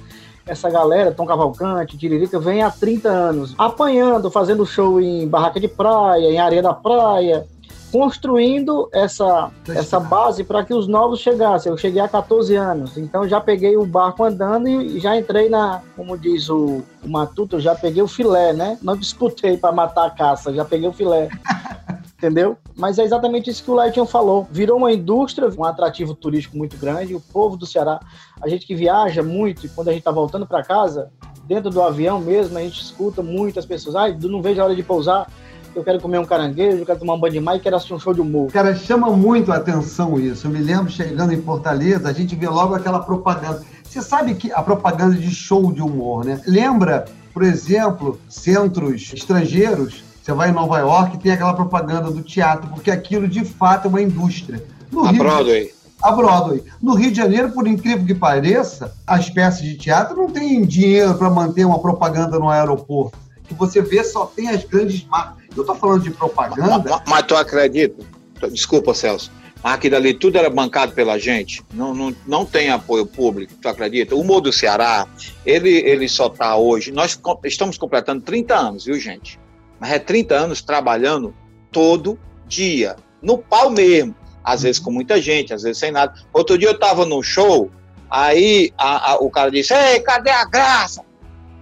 [0.46, 5.68] essa galera, Tom Cavalcante, Tiririca, vem há 30 anos apanhando, fazendo show em barraca de
[5.68, 7.48] praia, em areia da praia,
[7.92, 11.72] construindo essa, essa base para que os novos chegassem.
[11.72, 15.82] Eu cheguei há 14 anos, então já peguei o barco andando e já entrei na,
[15.96, 18.78] como diz o, o Matuto, já peguei o filé, né?
[18.82, 21.30] Não disputei para matar a caça, já peguei o filé.
[22.26, 22.58] Entendeu?
[22.76, 24.48] Mas é exatamente isso que o Leitinho falou.
[24.50, 27.14] Virou uma indústria, um atrativo turístico muito grande.
[27.14, 28.00] O povo do Ceará,
[28.42, 31.12] a gente que viaja muito, e quando a gente tá voltando para casa,
[31.44, 33.96] dentro do avião mesmo, a gente escuta muitas pessoas.
[33.96, 35.32] Ai, não vejo a hora de pousar.
[35.76, 37.94] Eu quero comer um caranguejo, eu quero tomar um banho de mar e quero assistir
[37.94, 38.52] um show de humor.
[38.52, 40.48] Cara, chama muito a atenção isso.
[40.48, 43.62] Eu me lembro chegando em Fortaleza, a gente vê logo aquela propaganda.
[43.84, 46.42] Você sabe que a propaganda de show de humor, né?
[46.48, 50.04] Lembra, por exemplo, centros estrangeiros.
[50.26, 53.86] Você vai em Nova York e tem aquela propaganda do teatro, porque aquilo de fato
[53.86, 54.66] é uma indústria.
[54.92, 55.72] No A Rio de- Broadway.
[56.02, 56.64] a Broadway.
[56.82, 61.14] No Rio de Janeiro, por incrível que pareça, as peças de teatro não têm dinheiro
[61.14, 63.16] para manter uma propaganda no aeroporto.
[63.48, 65.44] Que você vê só tem as grandes marcas.
[65.56, 66.90] Eu tô falando de propaganda.
[66.90, 68.04] Ma- Mas tu acredita?
[68.52, 69.32] Desculpa, Celso.
[69.64, 71.64] Mas aquilo ali tudo era bancado pela gente.
[71.72, 74.16] Não, não, não tem apoio público, tu acredita?
[74.16, 75.08] O humor do Ceará,
[75.46, 76.92] ele, ele só está hoje.
[76.92, 79.40] Nós estamos completando 30 anos, viu, gente?
[79.80, 81.34] Mas é 30 anos trabalhando
[81.72, 82.96] todo dia.
[83.22, 84.16] No pau mesmo.
[84.44, 86.14] Às vezes com muita gente, às vezes sem nada.
[86.32, 87.72] Outro dia eu tava no show,
[88.12, 91.02] aí a- a- o cara disse: Ei, cadê a graça?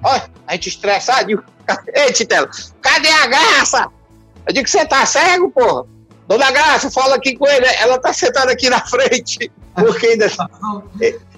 [0.03, 1.43] Olha, a gente estressado.
[1.95, 2.49] Ei, Titela,
[2.81, 3.87] cadê a graça?
[4.45, 5.85] Eu digo que você tá cego, porra.
[6.27, 7.65] Dona Graça, fala aqui com ele.
[7.79, 9.49] Ela tá sentada aqui na frente.
[9.75, 10.27] Porque ainda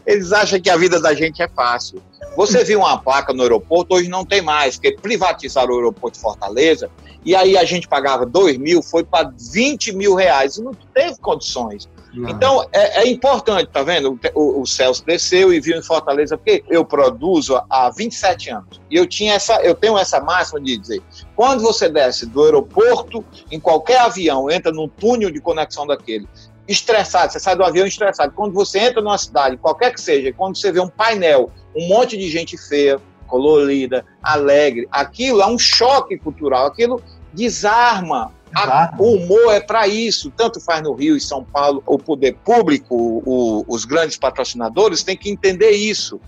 [0.05, 2.01] eles acham que a vida da gente é fácil.
[2.35, 6.21] Você viu uma placa no aeroporto, hoje não tem mais, porque privatizaram o aeroporto de
[6.21, 6.89] Fortaleza,
[7.23, 11.17] e aí a gente pagava 2 mil, foi para 20 mil reais, e não teve
[11.19, 11.87] condições.
[12.29, 14.17] Então, é, é importante, tá vendo?
[14.33, 18.81] O, o Celso cresceu e viu em Fortaleza, porque eu produzo há 27 anos.
[18.89, 21.03] E eu, tinha essa, eu tenho essa máxima de dizer:
[21.35, 26.27] quando você desce do aeroporto, em qualquer avião, entra num túnel de conexão daquele,
[26.67, 28.33] estressado, você sai do avião estressado.
[28.33, 32.17] Quando você entra numa cidade, qualquer que seja, quando você vê um painel, um monte
[32.17, 37.01] de gente feia, colorida, alegre, aquilo é um choque cultural, aquilo
[37.33, 41.97] desarma A, o humor é para isso, tanto faz no Rio e São Paulo, o
[41.97, 46.21] poder público, o, os grandes patrocinadores têm que entender isso.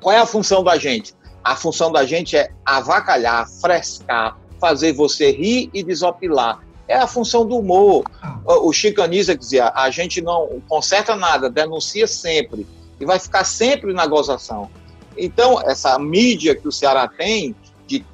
[0.00, 1.14] Qual é a função da gente?
[1.42, 6.60] A função da gente é avacalhar, frescar, fazer você rir e desopilar.
[6.88, 8.04] É a função do humor.
[8.44, 12.66] O Chico Anísio dizia: a gente não conserta nada, denuncia sempre
[12.98, 14.70] e vai ficar sempre na gozação.
[15.16, 17.54] Então, essa mídia que o Ceará tem,
[17.86, 18.04] de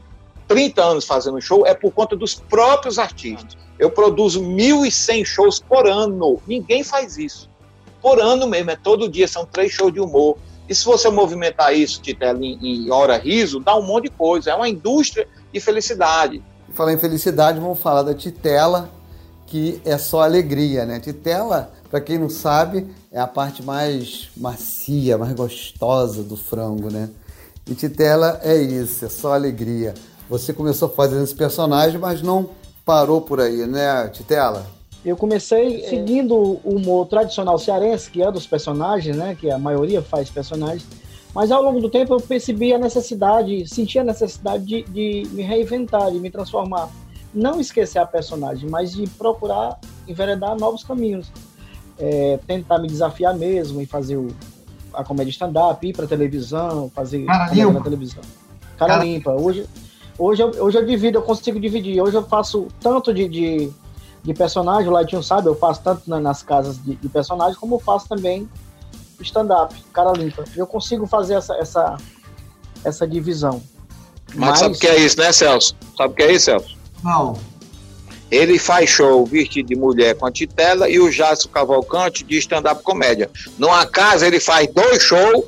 [0.48, 3.56] 30 anos fazendo show, é por conta dos próprios artistas.
[3.78, 6.40] Eu produzo 1.100 shows por ano.
[6.46, 7.50] Ninguém faz isso.
[8.00, 10.37] Por ano mesmo, é todo dia, são três shows de humor.
[10.68, 14.50] E se você movimentar isso, Titela, em, em hora riso, dá um monte de coisa.
[14.50, 16.42] É uma indústria de felicidade.
[16.74, 18.90] Falar em felicidade, vamos falar da Titela,
[19.46, 20.98] que é só alegria, né?
[20.98, 27.08] Titela, para quem não sabe, é a parte mais macia, mais gostosa do frango, né?
[27.64, 29.94] E Titela é isso, é só alegria.
[30.28, 32.50] Você começou fazendo esse personagem, mas não
[32.84, 34.66] parou por aí, né, Titela?
[35.04, 39.37] Eu comecei seguindo o humor tradicional cearense, que é dos personagens, né?
[39.38, 40.84] Que a maioria faz personagens.
[41.35, 45.42] Mas ao longo do tempo eu percebi a necessidade, senti a necessidade de, de me
[45.42, 46.88] reinventar, de me transformar.
[47.33, 51.31] Não esquecer a personagem, mas de procurar enveredar novos caminhos.
[51.99, 54.29] É, tentar me desafiar mesmo e fazer o,
[54.92, 57.79] a comédia stand-up, ir para televisão, fazer Cara comédia limpa.
[57.79, 58.23] na televisão.
[58.77, 59.31] Cara, Cara- limpa.
[59.33, 59.66] Hoje,
[60.18, 62.01] hoje, eu, hoje eu divido, eu consigo dividir.
[62.01, 63.70] Hoje eu faço tanto de, de,
[64.23, 67.75] de personagem, o Laitinho sabe, eu faço tanto na- nas casas de, de personagem, como
[67.77, 68.49] eu faço também
[69.22, 70.44] stand-up, cara limpa.
[70.57, 71.96] Eu consigo fazer essa, essa,
[72.85, 73.62] essa divisão.
[74.35, 75.77] Mas, sabe o que é isso, né, Celso?
[75.96, 76.77] Sabe o que é isso, Celso?
[77.03, 77.38] Não.
[78.31, 82.83] Ele faz show vestido de mulher com a titela e o Jácio Cavalcante de stand-up
[82.83, 83.31] comédia.
[83.59, 85.44] Numa casa ele faz dois shows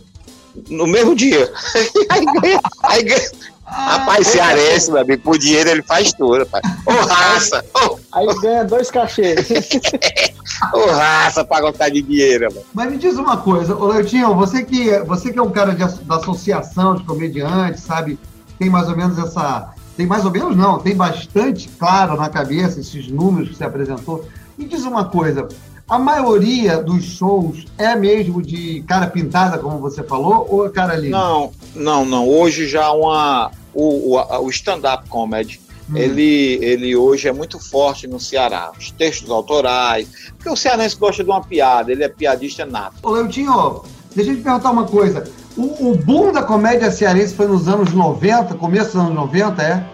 [0.68, 1.52] no mesmo dia.
[2.08, 3.30] aí ganha, aí ganha.
[3.66, 6.64] Rapaz, cearense, meu amigo, por dinheiro ele faz tudo, rapaz.
[6.86, 9.48] Ô raça, ô, Aí ganha dois cachês.
[10.72, 12.64] ô raça pra gostar de dinheiro, mano.
[12.72, 15.84] Mas me diz uma coisa, ô Leotinho, você que, você que é um cara de
[16.04, 18.18] da associação de comediantes, sabe?
[18.58, 19.74] Tem mais ou menos essa.
[19.96, 24.28] Tem mais ou menos não, tem bastante claro na cabeça esses números que você apresentou.
[24.56, 25.48] Me diz uma coisa,
[25.88, 30.94] a maioria dos shows é mesmo de cara pintada, como você falou, ou é cara
[30.94, 31.08] ali?
[31.08, 32.28] Não, não, não.
[32.28, 33.50] Hoje já uma.
[33.72, 35.96] O, o, o stand-up comedy, Hum.
[35.96, 38.72] ele, ele hoje é muito forte no Ceará.
[38.76, 40.08] Os textos autorais.
[40.36, 42.96] Porque o cearense gosta de uma piada, ele é piadista nato.
[43.02, 43.82] Ô Leotinho,
[44.14, 45.24] deixa eu te perguntar uma coisa.
[45.56, 49.86] O, o boom da comédia cearense foi nos anos 90, começo dos anos 90, é?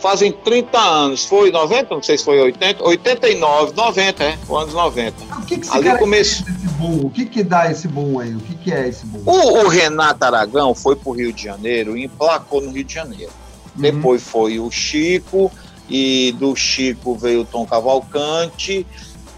[0.00, 1.94] Fazem 30 anos, foi 90?
[1.94, 5.14] Não sei se foi 80, 89, 90, é, foi anos 90.
[5.22, 6.46] O que, que Ali começou.
[6.48, 7.06] esse boom?
[7.06, 8.34] O que, que dá esse boom aí?
[8.34, 9.22] O que, que é esse boom?
[9.26, 12.94] O, o Renato Aragão foi para o Rio de Janeiro e emplacou no Rio de
[12.94, 13.32] Janeiro.
[13.74, 15.50] Depois foi o Chico,
[15.88, 18.86] e do Chico veio o Tom Cavalcante,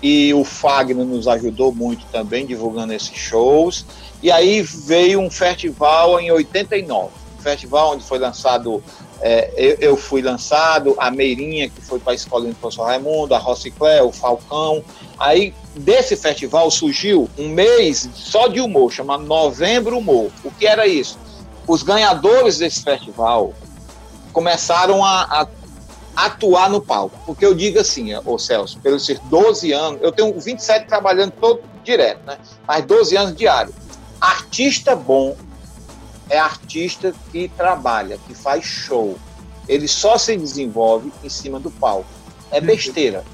[0.02, 3.86] e o Fagner nos ajudou muito também divulgando esses shows.
[4.22, 8.82] E aí veio um festival em 89, um festival onde foi lançado,
[9.22, 13.34] é, eu, eu fui lançado, a Meirinha, que foi para a escola do professor Raimundo,
[13.34, 14.84] a Rociclé, o Falcão.
[15.16, 20.30] Aí desse festival surgiu um mês só de humor, chamado Novembro Humor.
[20.42, 21.16] O que era isso?
[21.68, 23.54] Os ganhadores desse festival
[24.32, 25.22] começaram a,
[26.16, 27.16] a atuar no palco.
[27.24, 31.60] Porque eu digo assim, ô Celso, pelos esses 12 anos, eu tenho 27 trabalhando todo
[31.84, 32.38] direto, né?
[32.66, 33.72] Mas 12 anos diário.
[34.20, 35.36] Artista bom
[36.28, 39.16] é artista que trabalha, que faz show.
[39.68, 42.06] Ele só se desenvolve em cima do palco.
[42.50, 43.24] É besteira.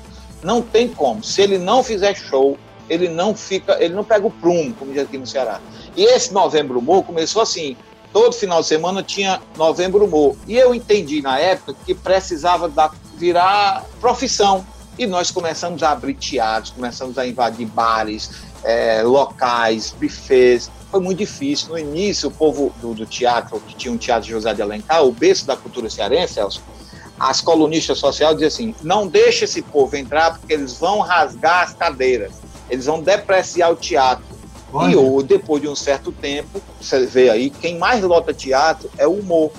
[0.42, 1.22] Não tem como.
[1.24, 2.57] Se ele não fizer show,
[2.88, 5.61] ele não fica, ele não pega o prumo, como diz aqui no Ceará.
[5.96, 7.77] E esse Novembro Humor começou assim,
[8.12, 10.37] todo final de semana tinha Novembro Humor.
[10.46, 14.64] E eu entendi na época que precisava da, virar profissão.
[14.99, 18.31] E nós começamos a abrir teatros, começamos a invadir bares,
[18.65, 20.71] eh, locais, buffets.
[20.91, 21.69] Foi muito difícil.
[21.69, 25.13] No início, o povo do, do teatro, que tinha um teatro José de Alencar, o
[25.13, 26.61] berço da cultura cearense, Celso,
[27.19, 31.75] as colunistas sociais diziam assim: não deixe esse povo entrar porque eles vão rasgar as
[31.75, 32.33] cadeiras,
[32.69, 34.25] eles vão depreciar o teatro.
[34.73, 34.93] Olha.
[34.93, 39.07] E ou, depois de um certo tempo, você vê aí, quem mais lota teatro é
[39.07, 39.51] o humor.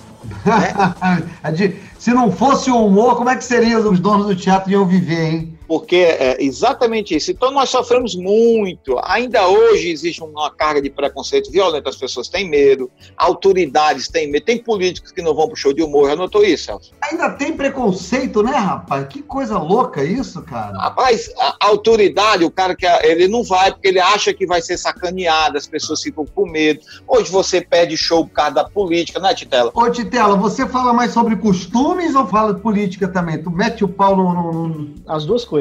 [1.43, 4.71] É de- Se não fosse o humor, como é que seria os donos do teatro
[4.71, 5.58] iam viver, hein?
[5.69, 7.29] Porque é exatamente isso.
[7.29, 8.99] Então nós sofremos muito.
[9.03, 14.43] Ainda hoje existe uma carga de preconceito violento, as pessoas têm medo, autoridades têm medo,
[14.45, 16.09] tem políticos que não vão pro show de humor.
[16.09, 16.91] Já notou isso, Celso?
[17.03, 19.07] Ainda tem preconceito, né, rapaz?
[19.07, 20.75] Que coisa louca isso, cara.
[20.75, 24.75] Rapaz, a autoridade, o cara que ele não vai porque ele acha que vai ser
[24.77, 26.79] sacaneado, as pessoas ficam com medo.
[27.07, 29.69] Hoje você perde show por causa da política, né, Titela?
[29.75, 33.37] Ô, Titela, você fala mais sobre costumes ou fala de política também?
[33.43, 34.33] Tu mete o pau no.
[34.33, 35.58] no- no- As duas coisas.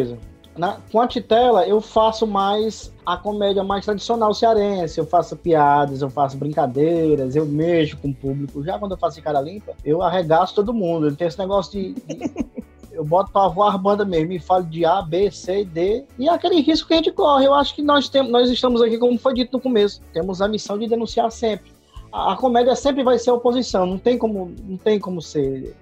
[0.57, 4.99] Na, com a Titela, eu faço mais a comédia mais tradicional cearense.
[4.99, 8.65] Eu faço piadas, eu faço brincadeiras, eu mexo com o público.
[8.65, 11.07] Já quando eu faço cara limpa, eu arregaço todo mundo.
[11.07, 11.95] Ele tem esse negócio de.
[11.95, 12.49] de-
[12.91, 16.05] eu boto pra voar a banda mesmo e falo de A, B, C, D.
[16.19, 17.47] E é aquele risco que a gente corre.
[17.47, 20.49] Eu acho que nós, temos, nós estamos aqui, como foi dito no começo, temos a
[20.49, 21.71] missão de denunciar sempre.
[22.11, 25.77] A, a comédia sempre vai ser oposição, não tem como, não tem como ser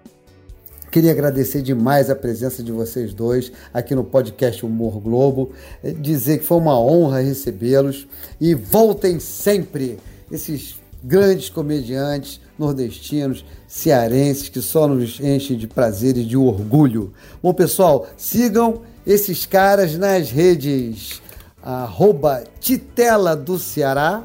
[0.90, 5.50] Queria agradecer demais a presença de vocês dois aqui no podcast Humor Globo.
[5.82, 8.06] Eh, Dizer que foi uma honra recebê-los
[8.40, 9.98] e voltem sempre
[10.30, 17.12] esses grandes comediantes nordestinos, cearenses que só nos enchem de prazer e de orgulho.
[17.42, 21.20] Bom, pessoal, sigam esses caras nas redes
[21.62, 24.24] arroba Titela do Ceará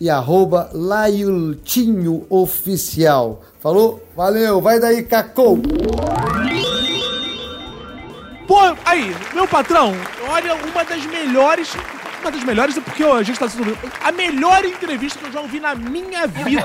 [0.00, 3.42] e arroba Lailtinho Oficial.
[3.60, 4.02] Falou?
[4.16, 5.58] Valeu, vai daí, Cacou!
[8.46, 9.92] Pô, aí, meu patrão,
[10.28, 11.74] olha, uma das melhores.
[12.20, 13.76] Uma das melhores é porque a gente tá sendo.
[14.02, 16.64] A melhor entrevista que eu já ouvi na minha vida.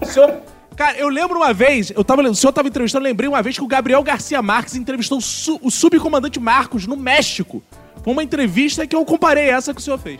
[0.00, 0.34] O senhor.
[0.76, 3.56] Cara, eu lembro uma vez, eu tava, o senhor tava entrevistando, eu lembrei uma vez
[3.56, 7.60] que o Gabriel Garcia Marques entrevistou o, su- o subcomandante Marcos no México.
[8.10, 10.18] Uma entrevista que eu comparei essa que o senhor fez.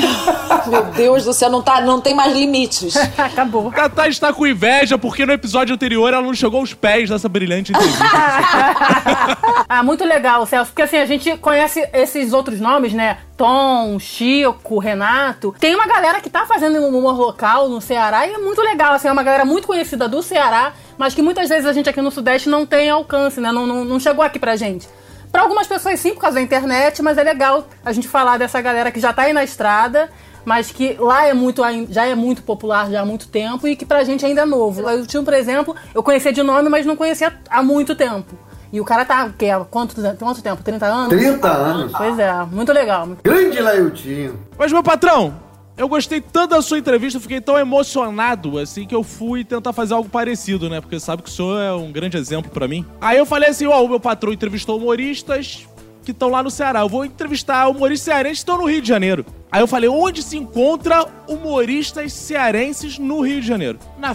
[0.66, 2.96] Meu Deus do céu, não, tá, não tem mais limites.
[3.18, 3.70] Acabou.
[3.76, 7.28] A Tati está com inveja porque no episódio anterior ela não chegou aos pés dessa
[7.28, 8.04] brilhante entrevista.
[9.68, 10.70] ah, muito legal, Celso.
[10.70, 13.18] Porque assim, a gente conhece esses outros nomes, né?
[13.36, 15.54] Tom, Chico, Renato.
[15.58, 18.94] Tem uma galera que tá fazendo um humor local no Ceará e é muito legal,
[18.94, 22.00] assim, é uma galera muito conhecida do Ceará, mas que muitas vezes a gente aqui
[22.00, 23.52] no Sudeste não tem alcance, né?
[23.52, 24.88] Não, não, não chegou aqui pra gente.
[25.32, 28.60] Pra algumas pessoas sim, por causa da internet, mas é legal a gente falar dessa
[28.60, 30.10] galera que já tá aí na estrada,
[30.44, 33.86] mas que lá é muito, já é muito popular já há muito tempo e que
[33.86, 34.88] pra gente ainda é novo.
[34.88, 38.36] Eu tinha, por exemplo, eu conhecia de nome, mas não conhecia há muito tempo.
[38.72, 39.50] E o cara tá, o quê?
[39.50, 40.62] Há quanto, quanto tempo?
[40.62, 41.08] 30 anos?
[41.08, 41.92] 30 anos.
[41.92, 43.08] Pois é, muito legal.
[43.22, 44.38] Grande Lailtinho.
[44.56, 45.34] Mas, meu patrão,
[45.80, 49.94] eu gostei tanto da sua entrevista, fiquei tão emocionado, assim, que eu fui tentar fazer
[49.94, 50.78] algo parecido, né?
[50.78, 52.84] Porque sabe que o senhor é um grande exemplo pra mim.
[53.00, 55.66] Aí eu falei assim, ó, o meu patrão entrevistou humoristas
[56.04, 56.80] que estão lá no Ceará.
[56.80, 59.24] Eu vou entrevistar humoristas cearenses que estão no Rio de Janeiro.
[59.50, 63.78] Aí eu falei, onde se encontra humoristas cearenses no Rio de Janeiro?
[63.98, 64.14] Na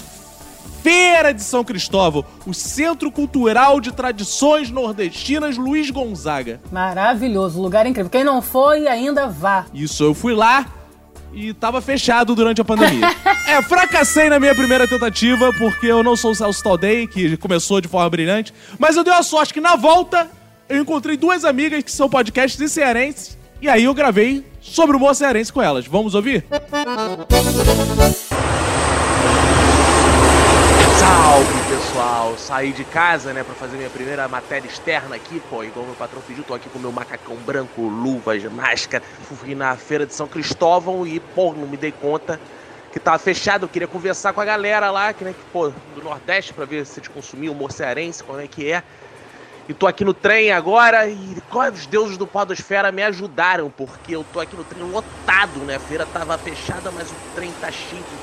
[0.86, 6.62] Feira de São Cristóvão, o Centro Cultural de Tradições Nordestinas Luiz Gonzaga.
[6.72, 8.12] Maravilhoso, lugar incrível.
[8.12, 9.66] Quem não foi, ainda vá.
[9.74, 10.68] Isso, eu fui lá
[11.36, 13.06] e tava fechado durante a pandemia.
[13.46, 17.82] é, fracassei na minha primeira tentativa, porque eu não sou o Celso Taldei, que começou
[17.82, 18.54] de forma brilhante.
[18.80, 20.32] Mas eu dei a sorte que na volta
[20.70, 23.38] eu encontrei duas amigas que são podcasts de cearenses.
[23.62, 25.86] E aí eu gravei sobre o humor cearense com elas.
[25.86, 26.46] Vamos ouvir?
[30.98, 31.55] Salve
[31.96, 35.96] pessoal, saí de casa, né, pra fazer minha primeira matéria externa aqui, pô, igual meu
[35.96, 40.28] patrão pediu, tô aqui com meu macacão branco, luvas, máscara, fui na feira de São
[40.28, 42.42] Cristóvão e, pô, não me dei conta
[42.92, 46.02] que tava fechado, eu queria conversar com a galera lá, que, né, que, pô, do
[46.02, 48.84] Nordeste, pra ver se eles consumiam humor cearense, como é que é.
[49.68, 54.16] E tô aqui no trem agora e qual- os deuses do Podosfera me ajudaram, porque
[54.16, 57.72] eu tô aqui no trem lotado, né, a feira tava fechada, mas o trem tá
[57.72, 58.18] cheio, aqui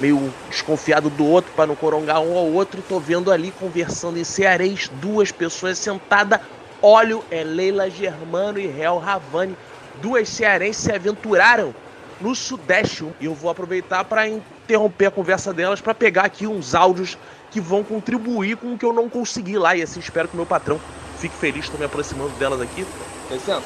[0.00, 4.18] meio desconfiado do outro para não corongar um ao outro e tô vendo ali conversando
[4.18, 6.40] em cearês duas pessoas sentadas.
[6.82, 9.54] Olho é Leila Germano e Réu Ravani.
[10.00, 11.74] Duas cearenses se aventuraram
[12.20, 13.06] no Sudeste.
[13.20, 17.18] E eu vou aproveitar para interromper a conversa delas para pegar aqui uns áudios
[17.50, 19.76] que vão contribuir com o que eu não consegui lá.
[19.76, 20.80] E assim espero que o meu patrão
[21.18, 21.64] fique feliz.
[21.64, 22.86] Estou me aproximando delas aqui.
[23.30, 23.62] Licença.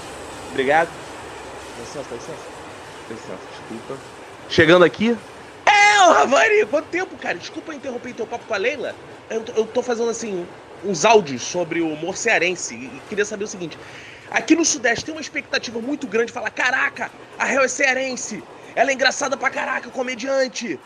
[0.51, 0.89] Obrigado.
[1.79, 2.55] Licença, licença.
[3.09, 4.01] Dá licença, desculpa.
[4.49, 5.17] Chegando aqui,
[6.09, 7.39] ô Ravani, quanto tempo, cara?
[7.39, 8.97] Desculpa interromper teu papo com a Leila.
[9.29, 10.47] Eu, eu tô fazendo, assim,
[10.83, 13.79] uns áudios sobre o humor cearense e queria saber o seguinte.
[14.31, 18.43] Aqui no Sudeste tem uma expectativa muito grande de falar, caraca, a Hel é cearense,
[18.75, 20.81] ela é engraçada pra caraca, comediante.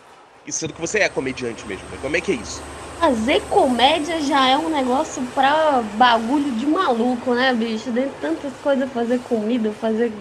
[0.47, 1.99] E sendo que você é comediante mesmo, né?
[1.99, 2.61] como é que é isso?
[2.99, 7.93] Fazer comédia já é um negócio pra bagulho de maluco, né, bicho?
[7.93, 10.13] Tem tantas coisas, fazer comida, fazer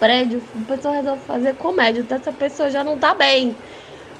[0.00, 3.56] prédio, a pessoa resolve fazer comédia, então essa pessoa já não tá bem.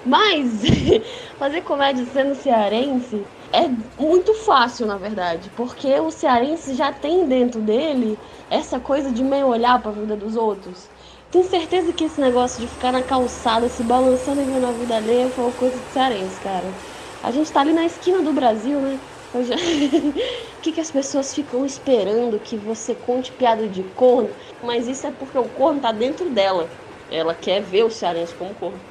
[0.05, 0.61] Mas
[1.39, 7.63] fazer comédia sendo cearense é muito fácil, na verdade, porque o cearense já tem dentro
[7.63, 10.91] dele essa coisa de meio olhar para a vida dos outros.
[11.31, 14.95] Tenho certeza que esse negócio de ficar na calçada se balançando e vendo a vida
[14.97, 16.79] alheia foi uma coisa de cearense, cara.
[17.23, 19.01] A gente tá ali na esquina do Brasil, né?
[19.43, 19.55] Já...
[20.59, 24.37] o que, que as pessoas ficam esperando que você conte piada de corno?
[24.63, 26.79] Mas isso é porque o corno tá dentro dela.
[27.09, 28.87] Ela quer ver o cearense como corno.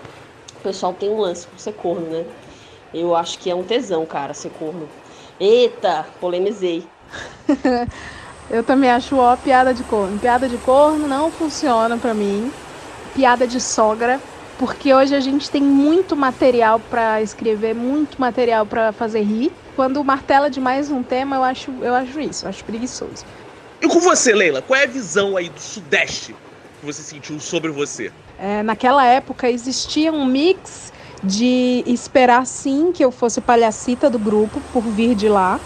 [0.63, 2.23] O pessoal tem um lance com ser corno, né?
[2.93, 4.87] Eu acho que é um tesão, cara, ser corno.
[5.37, 6.87] Eita, polemizei.
[8.49, 10.17] Eu também acho ó piada de corno.
[10.17, 12.49] Piada de corno não funciona pra mim.
[13.13, 14.21] Piada de sogra,
[14.57, 19.51] porque hoje a gente tem muito material para escrever, muito material para fazer rir.
[19.75, 23.25] Quando martela demais um tema, eu acho, eu acho isso, eu acho preguiçoso.
[23.81, 26.33] E com você, Leila, qual é a visão aí do Sudeste
[26.79, 28.13] que você sentiu sobre você?
[28.43, 30.91] É, naquela época existia um mix
[31.23, 35.57] de esperar sim que eu fosse palhacita do grupo por vir de lá.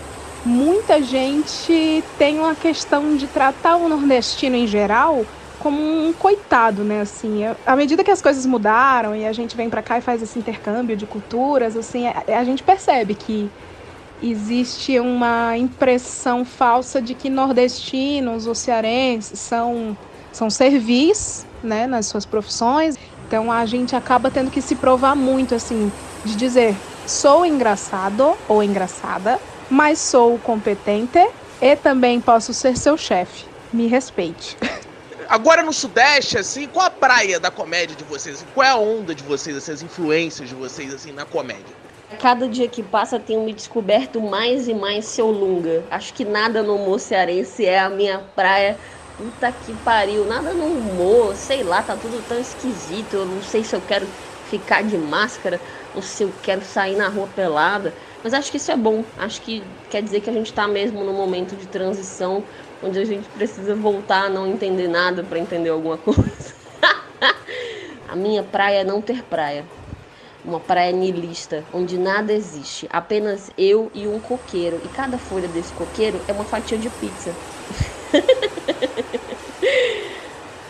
[0.45, 5.25] Muita gente tem uma questão de tratar o nordestino em geral
[5.57, 7.01] como um coitado, né?
[7.01, 10.21] Assim, à medida que as coisas mudaram e a gente vem para cá e faz
[10.21, 13.51] esse intercâmbio de culturas, assim, a, a gente percebe que
[14.21, 19.97] existe uma impressão falsa de que nordestinos ou cearenses são
[20.31, 22.97] são servis, né, nas suas profissões
[23.27, 25.91] então a gente acaba tendo que se provar muito, assim,
[26.23, 26.75] de dizer:
[27.05, 29.37] sou engraçado ou engraçada,
[29.69, 31.19] mas sou competente
[31.61, 33.45] e também posso ser seu chefe.
[33.71, 34.57] Me respeite.
[35.27, 38.45] Agora no Sudeste, assim, qual a praia da comédia de vocês?
[38.53, 41.75] Qual é a onda de vocês, assim, as influências de vocês, assim, na comédia?
[42.21, 45.83] Cada dia que passa tenho me descoberto mais e mais seu Lunga.
[45.91, 48.77] Acho que nada no humor cearense é a minha praia
[49.17, 53.15] Puta que pariu, nada no humor, sei lá, tá tudo tão esquisito.
[53.15, 54.11] Eu não sei se eu quero
[54.43, 55.59] ficar de máscara
[55.91, 57.95] ou se eu quero sair na rua pelada.
[58.21, 59.11] Mas acho que isso é bom.
[59.17, 62.45] Acho que quer dizer que a gente tá mesmo num momento de transição
[62.79, 66.53] onde a gente precisa voltar a não entender nada para entender alguma coisa.
[68.07, 69.67] a minha praia é não ter praia.
[70.43, 74.79] Uma praia nilista, onde nada existe, apenas eu e um coqueiro.
[74.83, 77.37] E cada folha desse coqueiro é uma fatia de pizza.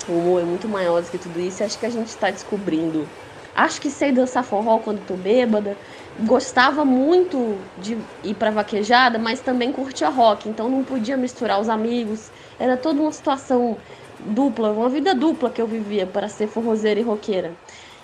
[0.07, 3.13] o humor é muito maior do que tudo isso acho que a gente está descobrindo.
[3.53, 5.79] Acho que sei dançar forró quando tô bêbada.
[6.17, 11.67] Gostava muito de ir pra vaquejada, mas também curtia rock, então não podia misturar os
[11.69, 12.31] amigos.
[12.59, 13.79] Era toda uma situação
[14.19, 17.59] dupla, uma vida dupla que eu vivia para ser forrozeira e roqueira.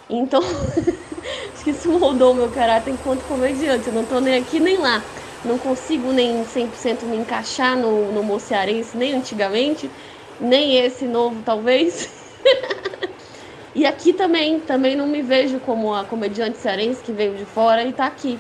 [0.09, 0.41] Então,
[1.53, 3.87] acho que isso moldou o meu caráter enquanto comediante.
[3.87, 5.11] Eu não tô nem aqui nem lá
[5.45, 9.89] não consigo nem 100% me encaixar no, no mocearense, nem antigamente,
[10.39, 12.09] nem esse novo talvez.
[13.75, 17.83] e aqui também, também não me vejo como a comediante cearense que veio de fora
[17.83, 18.39] e tá aqui.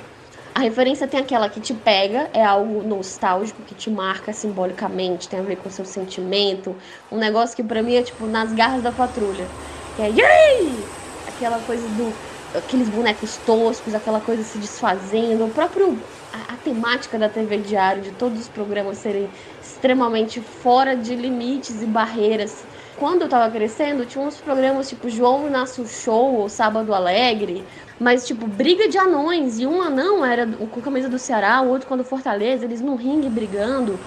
[0.55, 5.39] A referência tem aquela que te pega, é algo nostálgico, que te marca simbolicamente, tem
[5.39, 6.75] a ver com seu sentimento.
[7.11, 9.47] Um negócio que pra mim é tipo nas garras da patrulha.
[9.95, 10.93] Que é Yay!
[11.25, 12.13] aquela coisa do.
[12.53, 15.45] aqueles bonecos toscos, aquela coisa se desfazendo.
[15.45, 15.97] O próprio
[16.33, 19.29] a, a, temática da TV Diário, de todos os programas serem
[19.61, 22.63] extremamente fora de limites e barreiras.
[22.97, 27.63] Quando eu tava crescendo, tinha uns programas tipo João Inácio Show ou Sábado Alegre,
[27.99, 29.59] mas tipo briga de anões.
[29.59, 33.29] E um anão era com camisa do Ceará, o outro quando Fortaleza, eles no ringue
[33.29, 33.99] brigando.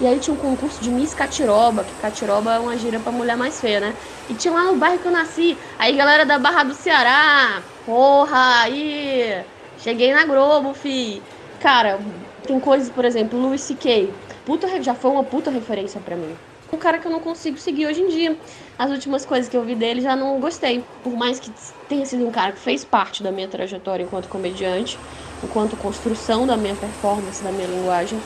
[0.00, 3.36] E aí tinha um concurso de Miss Catiroba, que Catiroba é uma gíria pra mulher
[3.36, 3.94] mais feia, né?
[4.30, 5.58] E tinha lá no bairro que eu nasci.
[5.76, 9.42] Aí galera da Barra do Ceará, porra, aí
[9.80, 11.20] cheguei na Globo, fi.
[11.58, 11.98] Cara,
[12.46, 14.16] tem coisas, por exemplo, Louis C.K.
[14.44, 16.38] Puta, já foi uma puta referência para mim.
[16.72, 18.40] Um cara que eu não consigo seguir hoje em dia.
[18.76, 20.92] As últimas coisas que eu vi dele já não gostei.
[21.02, 21.52] Por mais que
[21.88, 25.02] tenha sido um cara que fez parte da minha trajetória enquanto comediante,
[25.42, 28.24] enquanto construção da minha performance, da minha linguagem,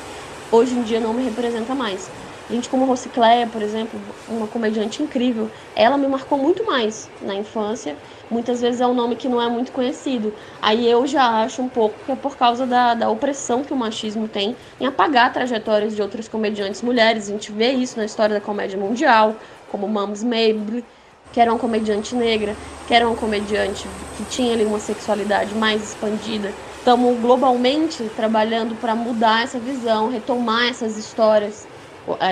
[0.50, 2.12] hoje em dia não me representa mais.
[2.52, 3.98] Gente como Rosicléia, por exemplo,
[4.28, 7.96] uma comediante incrível, ela me marcou muito mais na infância.
[8.28, 10.34] Muitas vezes é um nome que não é muito conhecido.
[10.60, 13.76] Aí eu já acho um pouco que é por causa da, da opressão que o
[13.76, 17.26] machismo tem em apagar trajetórias de outras comediantes mulheres.
[17.26, 19.34] A gente vê isso na história da comédia mundial,
[19.70, 20.84] como Mams Mabley,
[21.32, 22.54] que era uma comediante negra,
[22.86, 23.88] que era uma comediante
[24.18, 26.50] que tinha ali uma sexualidade mais expandida.
[26.76, 31.71] Estamos globalmente trabalhando para mudar essa visão, retomar essas histórias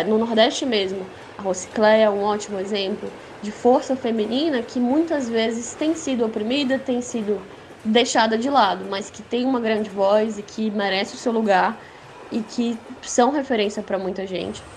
[0.09, 5.75] no Nordeste mesmo, a Rosicléia é um ótimo exemplo de força feminina que muitas vezes
[5.77, 7.47] tem sido oprimida, tem sido
[7.85, 11.85] deixada de lado, mas que tem uma grande voz e que merece o seu lugar
[12.31, 14.69] e que são referência para muita gente.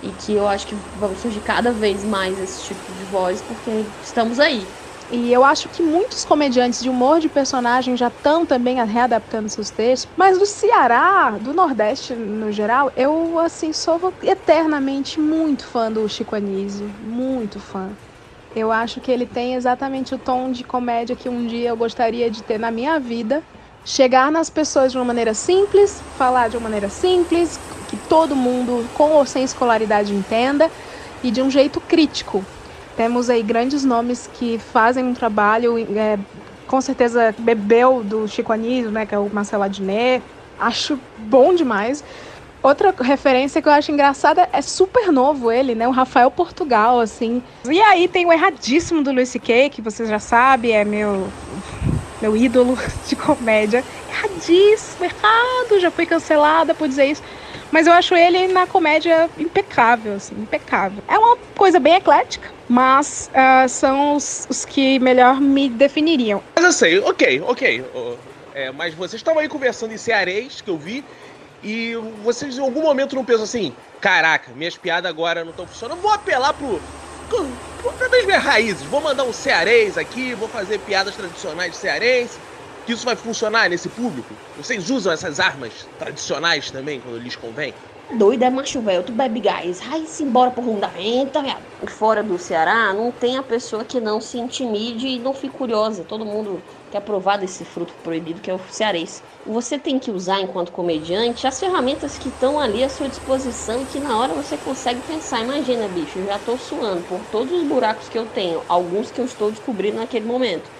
[0.00, 3.94] E que eu acho que vão surgir cada vez mais esse tipo de voz, porque
[4.00, 4.76] estamos aí.
[5.10, 9.70] E eu acho que muitos comediantes de humor de personagem já estão também readaptando seus
[9.70, 10.10] textos.
[10.16, 16.34] Mas do Ceará, do Nordeste no geral, eu assim sou eternamente muito fã do Chico
[16.34, 17.96] Anísio, muito fã.
[18.54, 22.30] Eu acho que ele tem exatamente o tom de comédia que um dia eu gostaria
[22.30, 23.42] de ter na minha vida.
[23.84, 28.88] Chegar nas pessoas de uma maneira simples, falar de uma maneira simples, que todo mundo
[28.94, 30.70] com ou sem escolaridade entenda
[31.22, 32.46] e de um jeito crítico.
[32.96, 36.18] Temos aí grandes nomes que fazem um trabalho, é,
[36.66, 40.22] com certeza bebeu do Chico Anísio, né, que é o Marcelo Adnet.
[40.58, 42.04] Acho bom demais.
[42.62, 45.86] Outra referência que eu acho engraçada é super novo ele, né?
[45.86, 47.42] O Rafael Portugal, assim.
[47.70, 51.34] E aí tem o erradíssimo do Luis C.K., que você já sabe, é meu
[52.22, 53.84] meu ídolo de comédia.
[54.08, 57.22] Erradíssimo, errado, já foi cancelada por dizer isso.
[57.74, 61.02] Mas eu acho ele na comédia impecável, assim, impecável.
[61.08, 66.40] É uma coisa bem eclética, mas uh, são os, os, que melhor me definiriam.
[66.54, 67.84] Mas eu sei, ok, ok.
[68.54, 71.04] é, mas vocês estão aí conversando em cearês, que eu vi,
[71.64, 76.00] e vocês em algum momento não pensam assim, caraca, minhas piadas agora não estão funcionando,
[76.00, 76.80] vou apelar pro.
[77.28, 82.38] Pra minhas raízes, vou mandar um cearês aqui, vou fazer piadas tradicionais de cearense,
[82.84, 84.40] que isso vai funcionar nesse público?
[84.54, 87.78] Vocês usam essas armas tradicionais também quando lhes convém?
[88.10, 91.66] Doida, é macho velho, tu bebe gás, vai-se embora pro rumo da venta, viado.
[91.88, 96.04] Fora do Ceará, não tem a pessoa que não se intimide e não fique curiosa.
[96.04, 99.22] Todo mundo quer provar desse fruto proibido que é o cearense.
[99.44, 103.86] Você tem que usar, enquanto comediante, as ferramentas que estão ali à sua disposição e
[103.86, 105.40] que na hora você consegue pensar.
[105.42, 109.20] Imagina, bicho, eu já tô suando por todos os buracos que eu tenho, alguns que
[109.20, 110.70] eu estou descobrindo naquele momento.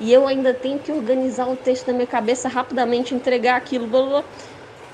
[0.00, 3.86] E eu ainda tenho que organizar o texto na minha cabeça rapidamente, entregar aquilo.
[3.86, 4.24] Blá, blá.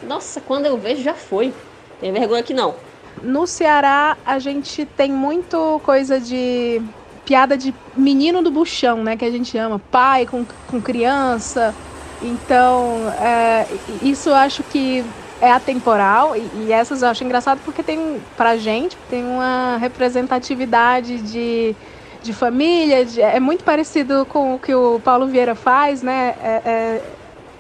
[0.02, 1.52] Nossa, quando eu vejo, já foi.
[2.00, 2.74] Tem vergonha que não.
[3.22, 6.80] No Ceará, a gente tem muito coisa de
[7.24, 9.16] piada de menino do buchão, né?
[9.16, 9.80] Que a gente ama.
[9.90, 11.74] Pai com, com criança.
[12.22, 13.66] Então, é,
[14.02, 15.04] isso eu acho que
[15.40, 21.18] é atemporal e, e, essas eu acho engraçado porque tem, pra gente, tem uma representatividade
[21.18, 21.76] de,
[22.22, 26.34] de família, de, é muito parecido com o que o Paulo Vieira faz, né?
[26.42, 27.02] É, é,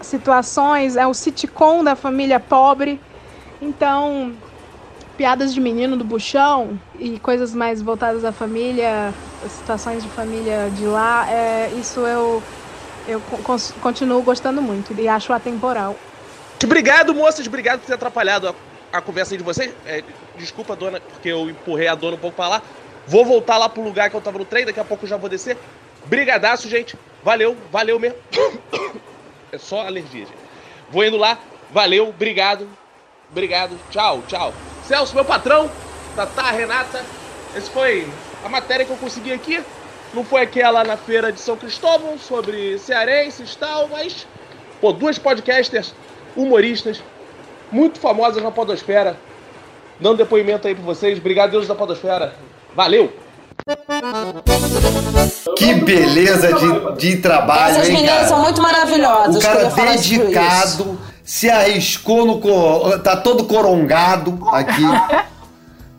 [0.00, 3.00] situações, é o sitcom da família pobre,
[3.60, 4.32] então,
[5.16, 9.12] piadas de menino do buchão e coisas mais voltadas à família,
[9.48, 12.42] situações de família de lá, é, isso eu,
[13.08, 13.20] eu
[13.80, 15.96] continuo gostando muito e acho atemporal.
[16.62, 18.54] Obrigado, moças, obrigado por ter atrapalhado a,
[18.98, 19.72] a conversa de vocês.
[19.86, 20.02] É,
[20.36, 22.62] desculpa, dona, porque eu empurrei a dona um pouco para lá.
[23.08, 25.16] Vou voltar lá pro lugar que eu tava no trem, daqui a pouco eu já
[25.16, 25.56] vou descer.
[26.04, 26.94] Brigadaço, gente.
[27.24, 28.18] Valeu, valeu mesmo.
[29.50, 30.38] É só alergia, gente.
[30.90, 31.38] Vou indo lá.
[31.70, 32.68] Valeu, obrigado.
[33.30, 33.78] Obrigado.
[33.90, 34.52] Tchau, tchau.
[34.84, 35.70] Celso, meu patrão,
[36.14, 37.02] Tatá, Renata.
[37.56, 38.06] Esse foi
[38.44, 39.64] a matéria que eu consegui aqui.
[40.12, 44.26] Não foi aquela na feira de São Cristóvão sobre cearenses e tal, mas.
[44.82, 45.94] Pô, duas podcasters
[46.36, 47.02] humoristas
[47.72, 49.16] muito famosas na Podosfera.
[49.98, 51.18] Dando depoimento aí pra vocês.
[51.18, 52.34] Obrigado, Deus da Podosfera.
[52.78, 53.12] Valeu!
[55.56, 58.28] Que beleza de, de trabalho, Essas hein, meninas cara?
[58.28, 59.34] são muito maravilhosas.
[59.34, 62.98] O cara dedicado, se arriscou no.
[63.00, 64.84] Tá todo corongado aqui.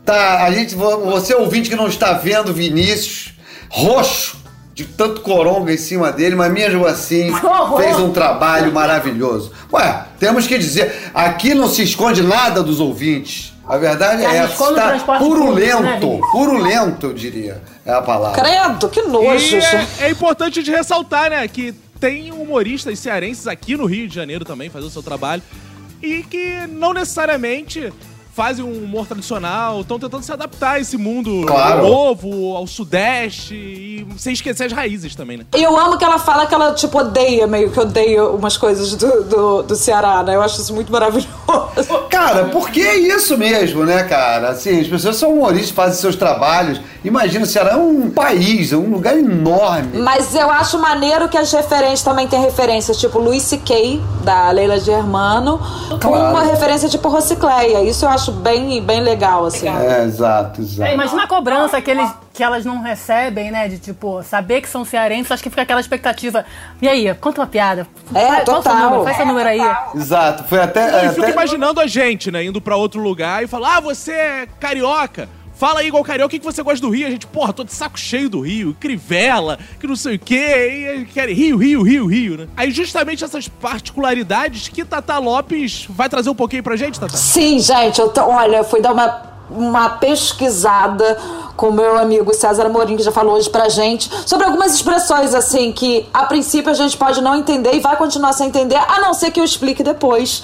[0.06, 3.34] Tá, a gente, você ouvinte que não está vendo Vinícius,
[3.68, 4.38] roxo,
[4.72, 7.30] de tanto coronga em cima dele, mas mesmo assim
[7.76, 9.52] fez um trabalho maravilhoso.
[9.70, 13.52] Ué, temos que dizer, aqui não se esconde nada dos ouvintes.
[13.70, 18.42] A verdade Se é essa, está público, né, purulento, purulento, eu diria, é a palavra.
[18.42, 19.54] Credo, que E
[20.02, 24.44] é, é importante de ressaltar, né, que tem humoristas cearenses aqui no Rio de Janeiro
[24.44, 25.40] também fazendo o seu trabalho
[26.02, 27.92] e que não necessariamente
[28.40, 31.86] fazem um humor tradicional, estão tentando se adaptar a esse mundo Claro.
[31.86, 35.44] novo, ao sudeste e sem esquecer as raízes também, né?
[35.54, 38.94] E eu amo que ela fala que ela, tipo, odeia, meio que odeia umas coisas
[38.94, 40.36] do, do, do Ceará, né?
[40.36, 41.28] Eu acho isso muito maravilhoso.
[42.08, 44.50] Cara, porque é isso mesmo, né, cara?
[44.50, 46.80] Assim, as pessoas são humoristas, fazem seus trabalhos.
[47.04, 49.98] Imagina, o Ceará é um país, é um lugar enorme.
[49.98, 54.78] Mas eu acho maneiro que as referências também tem referências, tipo Luiz C.K., da Leila
[54.80, 55.58] Germano,
[55.90, 56.30] com Claro.
[56.30, 57.82] uma referência tipo Rocicleia.
[57.82, 59.68] Isso eu acho bem, bem legal, assim.
[59.68, 60.92] É, exato, É, exato.
[60.92, 63.68] imagina a cobrança que, eles, que elas não recebem, né?
[63.68, 66.44] De tipo, saber que são cearenses, acho que fica aquela expectativa.
[66.80, 67.86] E aí, conta uma piada.
[68.14, 68.84] É, Faz- qual o seu total.
[68.84, 69.04] número?
[69.04, 69.60] Faz seu número aí.
[69.94, 71.06] Exato, foi até.
[71.06, 74.12] Eu fico até- imaginando a gente, né, indo pra outro lugar e falar: ah, você
[74.12, 75.28] é carioca.
[75.60, 77.06] Fala aí igual carioca, o que que você gosta do Rio?
[77.06, 81.02] A gente, porra, tô de saco cheio do Rio, Crivella, que não sei o quê,
[81.02, 82.48] e quer Rio, Rio, Rio, Rio, né?
[82.56, 87.14] Aí justamente essas particularidades que Tata Lopes vai trazer um pouquinho pra gente, Tata?
[87.14, 91.18] Sim, gente, eu tô, olha, eu fui dar uma, uma pesquisada
[91.58, 95.72] com meu amigo César Amorim, que já falou hoje pra gente, sobre algumas expressões assim
[95.72, 99.12] que a princípio a gente pode não entender e vai continuar sem entender, a não
[99.12, 100.42] ser que eu explique depois.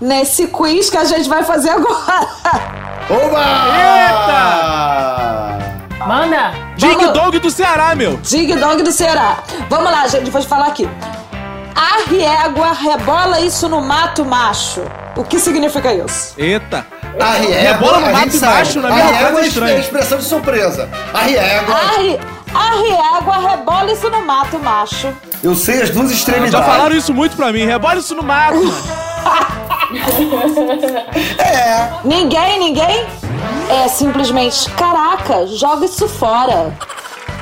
[0.00, 2.84] Nesse quiz que a gente vai fazer agora.
[3.08, 3.44] Oba!
[6.06, 6.52] Manda!
[6.76, 8.16] Dig Vamos- Dog do Ceará, meu!
[8.22, 9.38] Dig Dog do Ceará.
[9.70, 10.88] Vamos lá, gente, vou te falar aqui.
[11.74, 14.82] A riégua rebola isso no mato macho.
[15.16, 16.34] O que significa isso?
[16.36, 16.86] Eita!
[17.20, 19.78] A riégua, Rebola no a mato baixo na A minha riégua coisa é estranha.
[19.78, 20.88] expressão de surpresa.
[21.12, 22.20] A riégua, A, ri...
[22.52, 25.12] a riégua rebola isso no mato macho.
[25.42, 26.52] eu sei as duas extremidades.
[26.52, 27.64] Já falaram isso muito pra mim.
[27.64, 28.58] Rebola isso no mato.
[31.38, 31.90] É.
[32.04, 33.06] Ninguém, ninguém?
[33.68, 36.72] É simplesmente, caraca, joga isso fora.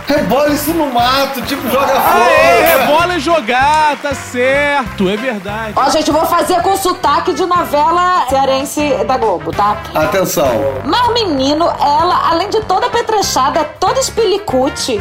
[0.07, 2.31] Rebola isso no mato, tipo, joga Ah, fora.
[2.31, 5.73] é, rebola é jogar, tá certo, é verdade.
[5.77, 9.77] Ó, gente, eu vou fazer com sotaque de novela cearense da Globo, tá?
[9.95, 10.49] Atenção.
[10.85, 15.01] Mas menino, ela, além de toda petrechada, é toda espilicute.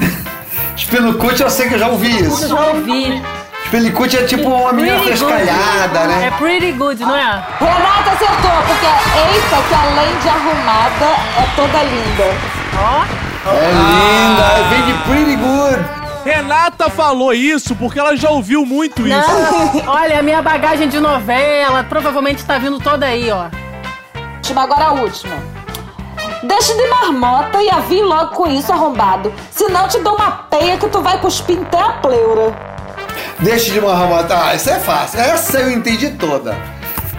[0.76, 2.48] Espilicute eu sei que eu já ouvi Eu isso.
[2.48, 3.22] já ouvi.
[3.74, 6.34] Espilicute é tipo uma menina frescalhada, É né?
[6.38, 7.42] pretty good, não é?
[7.58, 11.06] Renata acertou, porque eita, que além de arrumada,
[11.36, 12.38] é toda linda.
[12.78, 13.50] Ó.
[13.50, 15.84] É linda, vem de pretty good.
[16.24, 19.18] Renata falou isso porque ela já ouviu muito isso.
[19.18, 19.82] Não.
[19.92, 23.46] Olha, a minha bagagem de novela provavelmente tá vindo toda aí, ó.
[24.36, 25.34] Última, agora a última.
[26.44, 29.32] Deixa de marmota e avie logo com isso, arrombado.
[29.50, 32.73] Senão te dou uma peia que tu vai cuspir até a pleura.
[33.40, 34.36] Deixa de marmota.
[34.36, 35.20] Ah, isso é fácil.
[35.20, 36.56] Essa eu entendi toda.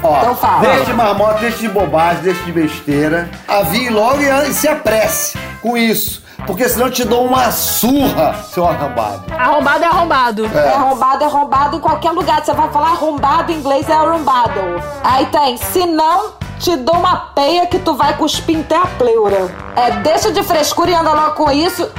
[0.03, 0.59] Ó, Então fala.
[0.61, 3.29] deixa de marmota, deixa de bobagem, deixa de besteira.
[3.47, 6.23] Avie logo e, se apresse com isso.
[6.45, 9.23] Porque senão eu te dou uma surra, seu arrombado.
[9.33, 10.45] Arrombado é arrombado.
[10.53, 10.69] É.
[10.75, 12.43] arrombado, é arrombado em qualquer lugar.
[12.45, 14.59] Você vai falar arrombado em inglês é arrombado.
[15.03, 19.47] Aí tem, se não, te dou uma peia que tu vai cuspir até a pleura.
[19.75, 21.89] É, deixa de frescura e anda logo com isso.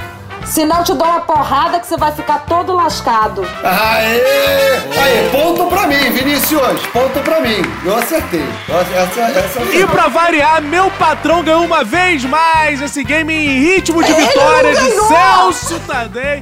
[0.47, 3.45] Senão te dou uma porrada que você vai ficar todo lascado.
[3.63, 4.21] Aê!
[4.99, 6.81] Aí, ponto pra mim, Vinícius.
[6.93, 7.61] Ponto pra mim.
[7.85, 8.43] Eu acertei.
[8.69, 13.31] Eu- Essa, essa eu E pra variar, meu patrão ganhou uma vez mais esse game
[13.33, 14.91] em ritmo de Ele vitória de!
[14.91, 16.41] Celso Tadei.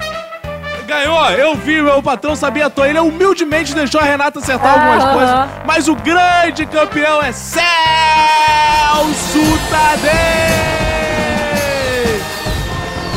[0.85, 2.87] Ganhou, eu vi, meu patrão sabia atuar.
[2.89, 5.13] Ele humildemente deixou a Renata acertar algumas Aham.
[5.13, 5.35] coisas.
[5.65, 7.63] Mas o grande campeão é Celso
[9.69, 10.94] Tadei!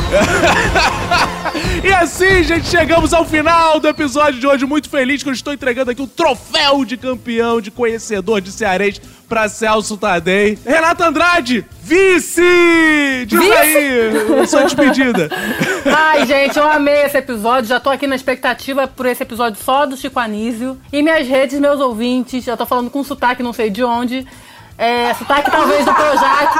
[1.83, 4.65] E assim, gente, chegamos ao final do episódio de hoje.
[4.65, 9.01] Muito feliz que eu estou entregando aqui o troféu de campeão, de conhecedor de cearense
[9.29, 10.57] pra Celso Tadei.
[10.65, 13.25] Renata Andrade, vice!
[13.25, 13.53] Diz Vice?
[13.53, 15.29] aí, sua despedida.
[15.85, 17.69] Ai, gente, eu amei esse episódio.
[17.69, 20.77] Já tô aqui na expectativa por esse episódio só do Chico Anísio.
[20.91, 24.25] E minhas redes, meus ouvintes, já tô falando com sotaque, não sei de onde.
[24.79, 26.53] É, sotaque talvez do Projac.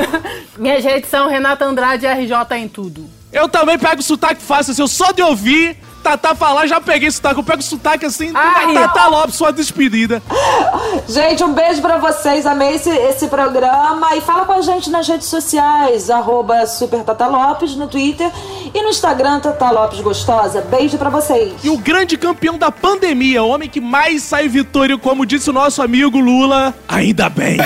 [0.56, 3.04] minhas redes são Renata Andrade RJ em tudo.
[3.30, 7.38] Eu também pego sotaque fácil, assim, eu só de ouvir Tatá falar, já peguei sotaque.
[7.38, 8.74] Eu pego sotaque assim, Ai.
[8.74, 10.22] Tatá Lopes, sua despedida.
[11.08, 12.46] Gente, um beijo pra vocês.
[12.46, 14.14] Amei esse, esse programa.
[14.16, 16.10] E fala com a gente nas redes sociais.
[16.10, 18.30] Arroba Super Tata Lopes no Twitter.
[18.74, 20.60] E no Instagram, Tata Lopes Gostosa.
[20.62, 21.52] Beijo pra vocês.
[21.62, 25.52] E o grande campeão da pandemia, o homem que mais sai vitório, como disse o
[25.52, 27.58] nosso amigo Lula, ainda bem.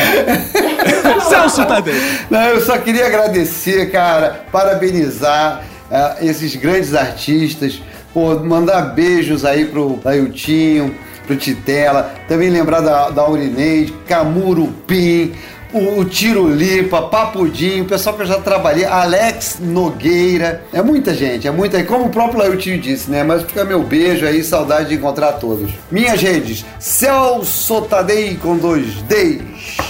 [1.28, 1.94] Celso Tadei.
[2.30, 7.80] Não, eu só queria agradecer, cara, parabenizar ah, esses grandes artistas,
[8.12, 10.94] pô, mandar beijos aí pro Ailtinho,
[11.26, 15.32] pro Titela, também lembrar da, da Aurineide, Camurupim,
[15.72, 21.48] o, o Tirolipa, Papudinho, o pessoal que eu já trabalhei, Alex Nogueira, é muita gente,
[21.48, 24.90] é muita, e como o próprio Ailtinho disse, né, mas fica meu beijo aí, saudade
[24.90, 25.70] de encontrar todos.
[25.90, 29.40] Minhas redes, Celso Tadei com dois Ds.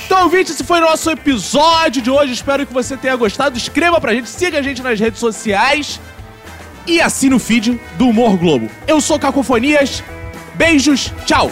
[0.07, 2.35] Então, ouvinte, esse foi o nosso episódio de hoje.
[2.35, 3.57] Espero que você tenha gostado.
[3.57, 5.99] Escreva pra gente, siga a gente nas redes sociais
[6.87, 8.69] e assine o feed do Humor Globo.
[8.87, 10.03] Eu sou Cacofonias.
[10.55, 11.51] Beijos, tchau!